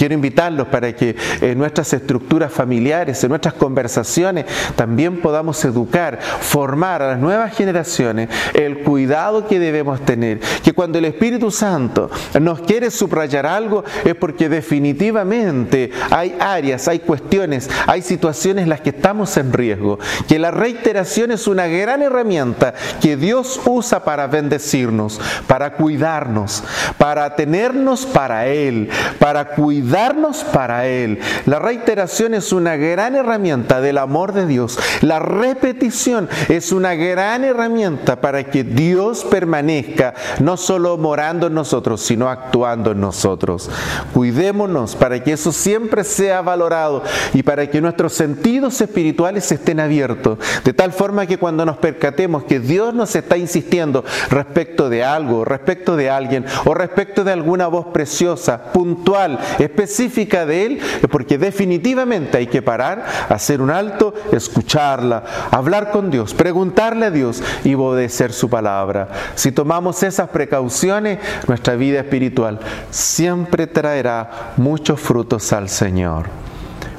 Quiero 0.00 0.14
invitarlos 0.14 0.66
para 0.68 0.96
que 0.96 1.14
en 1.42 1.58
nuestras 1.58 1.92
estructuras 1.92 2.50
familiares, 2.50 3.22
en 3.22 3.28
nuestras 3.28 3.52
conversaciones, 3.52 4.46
también 4.74 5.20
podamos 5.20 5.62
educar, 5.62 6.18
formar 6.22 7.02
a 7.02 7.08
las 7.08 7.18
nuevas 7.18 7.54
generaciones 7.54 8.30
el 8.54 8.78
cuidado 8.78 9.46
que 9.46 9.58
debemos 9.58 10.02
tener. 10.06 10.40
Que 10.64 10.72
cuando 10.72 10.96
el 10.96 11.04
Espíritu 11.04 11.50
Santo 11.50 12.10
nos 12.40 12.60
quiere 12.62 12.90
subrayar 12.90 13.44
algo 13.44 13.84
es 14.02 14.14
porque 14.14 14.48
definitivamente 14.48 15.90
hay 16.10 16.34
áreas, 16.40 16.88
hay 16.88 17.00
cuestiones, 17.00 17.68
hay 17.86 18.00
situaciones 18.00 18.62
en 18.62 18.70
las 18.70 18.80
que 18.80 18.88
estamos 18.88 19.36
en 19.36 19.52
riesgo. 19.52 19.98
Que 20.26 20.38
la 20.38 20.50
reiteración 20.50 21.30
es 21.30 21.46
una 21.46 21.66
gran 21.66 22.00
herramienta 22.00 22.72
que 23.02 23.18
Dios 23.18 23.60
usa 23.66 24.02
para 24.02 24.28
bendecirnos, 24.28 25.20
para 25.46 25.74
cuidarnos, 25.74 26.64
para 26.96 27.36
tenernos 27.36 28.06
para 28.06 28.46
Él, 28.46 28.88
para 29.18 29.44
cuidar 29.44 29.89
darnos 29.90 30.44
para 30.44 30.86
Él. 30.86 31.18
La 31.46 31.58
reiteración 31.58 32.34
es 32.34 32.52
una 32.52 32.76
gran 32.76 33.14
herramienta 33.14 33.80
del 33.80 33.98
amor 33.98 34.32
de 34.32 34.46
Dios. 34.46 34.78
La 35.02 35.18
repetición 35.18 36.28
es 36.48 36.72
una 36.72 36.94
gran 36.94 37.44
herramienta 37.44 38.20
para 38.20 38.44
que 38.44 38.64
Dios 38.64 39.24
permanezca 39.24 40.14
no 40.40 40.56
solo 40.56 40.96
morando 40.96 41.48
en 41.48 41.54
nosotros, 41.54 42.00
sino 42.00 42.28
actuando 42.28 42.92
en 42.92 43.00
nosotros. 43.00 43.70
Cuidémonos 44.14 44.96
para 44.96 45.22
que 45.22 45.32
eso 45.32 45.52
siempre 45.52 46.04
sea 46.04 46.42
valorado 46.42 47.02
y 47.34 47.42
para 47.42 47.68
que 47.68 47.80
nuestros 47.80 48.12
sentidos 48.12 48.80
espirituales 48.80 49.50
estén 49.50 49.80
abiertos, 49.80 50.38
de 50.64 50.72
tal 50.72 50.92
forma 50.92 51.26
que 51.26 51.38
cuando 51.38 51.64
nos 51.64 51.78
percatemos 51.78 52.44
que 52.44 52.60
Dios 52.60 52.94
nos 52.94 53.14
está 53.16 53.36
insistiendo 53.36 54.04
respecto 54.30 54.88
de 54.88 55.04
algo, 55.04 55.44
respecto 55.44 55.96
de 55.96 56.10
alguien 56.10 56.44
o 56.64 56.74
respecto 56.74 57.24
de 57.24 57.32
alguna 57.32 57.66
voz 57.66 57.86
preciosa, 57.86 58.72
puntual, 58.72 59.38
específica, 59.58 59.79
específica 59.80 60.46
de 60.46 60.66
Él, 60.66 60.80
porque 61.10 61.38
definitivamente 61.38 62.38
hay 62.38 62.46
que 62.46 62.62
parar, 62.62 63.04
hacer 63.28 63.60
un 63.62 63.70
alto, 63.70 64.14
escucharla, 64.32 65.24
hablar 65.50 65.90
con 65.90 66.10
Dios, 66.10 66.34
preguntarle 66.34 67.06
a 67.06 67.10
Dios 67.10 67.42
y 67.64 67.74
obedecer 67.74 68.32
su 68.32 68.50
palabra. 68.50 69.08
Si 69.34 69.52
tomamos 69.52 70.02
esas 70.02 70.28
precauciones, 70.28 71.18
nuestra 71.46 71.76
vida 71.76 72.00
espiritual 72.00 72.60
siempre 72.90 73.66
traerá 73.66 74.52
muchos 74.56 75.00
frutos 75.00 75.52
al 75.52 75.68
Señor. 75.68 76.49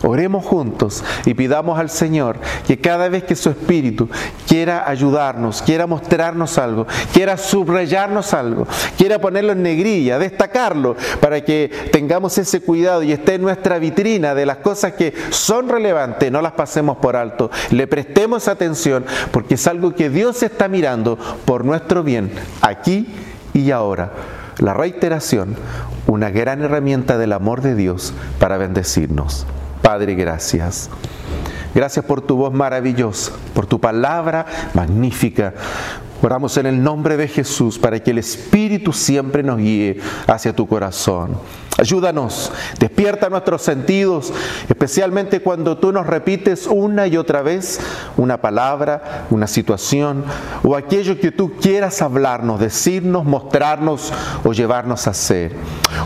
Oremos 0.03 0.43
juntos 0.45 1.03
y 1.25 1.35
pidamos 1.35 1.79
al 1.79 1.89
Señor 1.89 2.37
que 2.65 2.79
cada 2.79 3.07
vez 3.07 3.23
que 3.23 3.35
su 3.35 3.49
Espíritu 3.51 4.09
quiera 4.47 4.89
ayudarnos, 4.89 5.61
quiera 5.61 5.85
mostrarnos 5.85 6.57
algo, 6.57 6.87
quiera 7.13 7.37
subrayarnos 7.37 8.33
algo, 8.33 8.67
quiera 8.97 9.19
ponerlo 9.19 9.51
en 9.51 9.61
negrilla, 9.61 10.17
destacarlo, 10.17 10.95
para 11.19 11.41
que 11.41 11.69
tengamos 11.91 12.37
ese 12.39 12.61
cuidado 12.61 13.03
y 13.03 13.11
esté 13.11 13.35
en 13.35 13.43
nuestra 13.43 13.77
vitrina 13.77 14.33
de 14.33 14.45
las 14.47 14.57
cosas 14.57 14.93
que 14.93 15.13
son 15.29 15.69
relevantes, 15.69 16.31
no 16.31 16.41
las 16.41 16.53
pasemos 16.53 16.97
por 16.97 17.15
alto, 17.15 17.51
le 17.69 17.85
prestemos 17.85 18.47
atención, 18.47 19.05
porque 19.31 19.53
es 19.55 19.67
algo 19.67 19.93
que 19.93 20.09
Dios 20.09 20.41
está 20.41 20.67
mirando 20.67 21.17
por 21.45 21.63
nuestro 21.63 22.03
bien, 22.03 22.31
aquí 22.61 23.07
y 23.53 23.69
ahora. 23.69 24.11
La 24.57 24.73
reiteración, 24.73 25.55
una 26.07 26.29
gran 26.29 26.61
herramienta 26.61 27.17
del 27.17 27.33
amor 27.33 27.61
de 27.61 27.75
Dios 27.75 28.13
para 28.39 28.57
bendecirnos. 28.57 29.45
Padre, 29.81 30.15
gracias. 30.15 30.89
Gracias 31.73 32.03
por 32.05 32.21
tu 32.21 32.35
voz 32.35 32.53
maravillosa, 32.53 33.31
por 33.53 33.65
tu 33.65 33.79
palabra 33.79 34.45
magnífica. 34.73 35.53
Oramos 36.21 36.57
en 36.57 36.67
el 36.67 36.83
nombre 36.83 37.17
de 37.17 37.27
Jesús 37.27 37.79
para 37.79 37.99
que 37.99 38.11
el 38.11 38.19
Espíritu 38.19 38.93
siempre 38.93 39.41
nos 39.41 39.57
guíe 39.57 39.99
hacia 40.27 40.53
tu 40.53 40.67
corazón. 40.67 41.37
Ayúdanos, 41.77 42.51
despierta 42.79 43.29
nuestros 43.29 43.61
sentidos, 43.61 44.33
especialmente 44.69 45.39
cuando 45.39 45.77
tú 45.77 45.91
nos 45.91 46.05
repites 46.05 46.67
una 46.67 47.07
y 47.07 47.17
otra 47.17 47.41
vez 47.41 47.79
una 48.17 48.41
palabra, 48.41 49.25
una 49.29 49.47
situación 49.47 50.23
o 50.63 50.75
aquello 50.75 51.19
que 51.19 51.31
tú 51.31 51.53
quieras 51.59 52.01
hablarnos, 52.01 52.59
decirnos, 52.59 53.25
mostrarnos 53.25 54.11
o 54.43 54.51
llevarnos 54.51 55.07
a 55.07 55.11
hacer. 55.11 55.53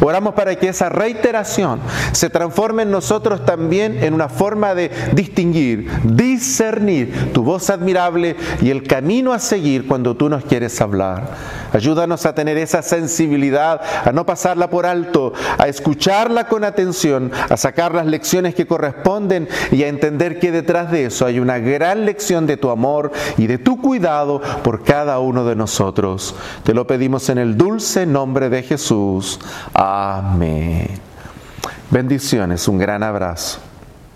Oramos 0.01 0.35
para 0.35 0.55
que 0.55 0.69
esa 0.69 0.89
reiteración 0.89 1.79
se 2.11 2.29
transforme 2.29 2.83
en 2.83 2.91
nosotros 2.91 3.43
también 3.43 4.03
en 4.03 4.13
una 4.13 4.29
forma 4.29 4.75
de 4.75 4.91
distinguir, 5.13 5.89
discernir 6.03 7.33
tu 7.33 7.43
voz 7.43 7.69
admirable 7.69 8.35
y 8.61 8.69
el 8.69 8.83
camino 8.83 9.33
a 9.33 9.39
seguir 9.39 9.87
cuando 9.87 10.15
tú 10.15 10.29
nos 10.29 10.45
quieres 10.45 10.79
hablar. 10.79 11.33
Ayúdanos 11.73 12.25
a 12.25 12.33
tener 12.33 12.57
esa 12.57 12.81
sensibilidad, 12.81 13.81
a 14.05 14.11
no 14.11 14.25
pasarla 14.25 14.69
por 14.69 14.85
alto, 14.85 15.33
a 15.65 15.67
escucharla 15.67 16.47
con 16.47 16.63
atención, 16.63 17.31
a 17.49 17.57
sacar 17.57 17.93
las 17.93 18.05
lecciones 18.05 18.55
que 18.55 18.67
corresponden 18.67 19.47
y 19.71 19.83
a 19.83 19.87
entender 19.87 20.39
que 20.39 20.51
detrás 20.51 20.91
de 20.91 21.05
eso 21.05 21.25
hay 21.25 21.39
una 21.39 21.59
gran 21.59 22.05
lección 22.05 22.47
de 22.47 22.57
tu 22.57 22.69
amor 22.69 23.11
y 23.37 23.47
de 23.47 23.57
tu 23.57 23.81
cuidado 23.81 24.41
por 24.63 24.83
cada 24.83 25.19
uno 25.19 25.45
de 25.45 25.55
nosotros. 25.55 26.35
Te 26.63 26.73
lo 26.73 26.87
pedimos 26.87 27.29
en 27.29 27.39
el 27.39 27.57
dulce 27.57 28.05
nombre 28.05 28.49
de 28.49 28.63
Jesús. 28.63 29.39
Amén. 29.73 30.87
Bendiciones, 31.89 32.67
un 32.67 32.77
gran 32.77 33.03
abrazo. 33.03 33.64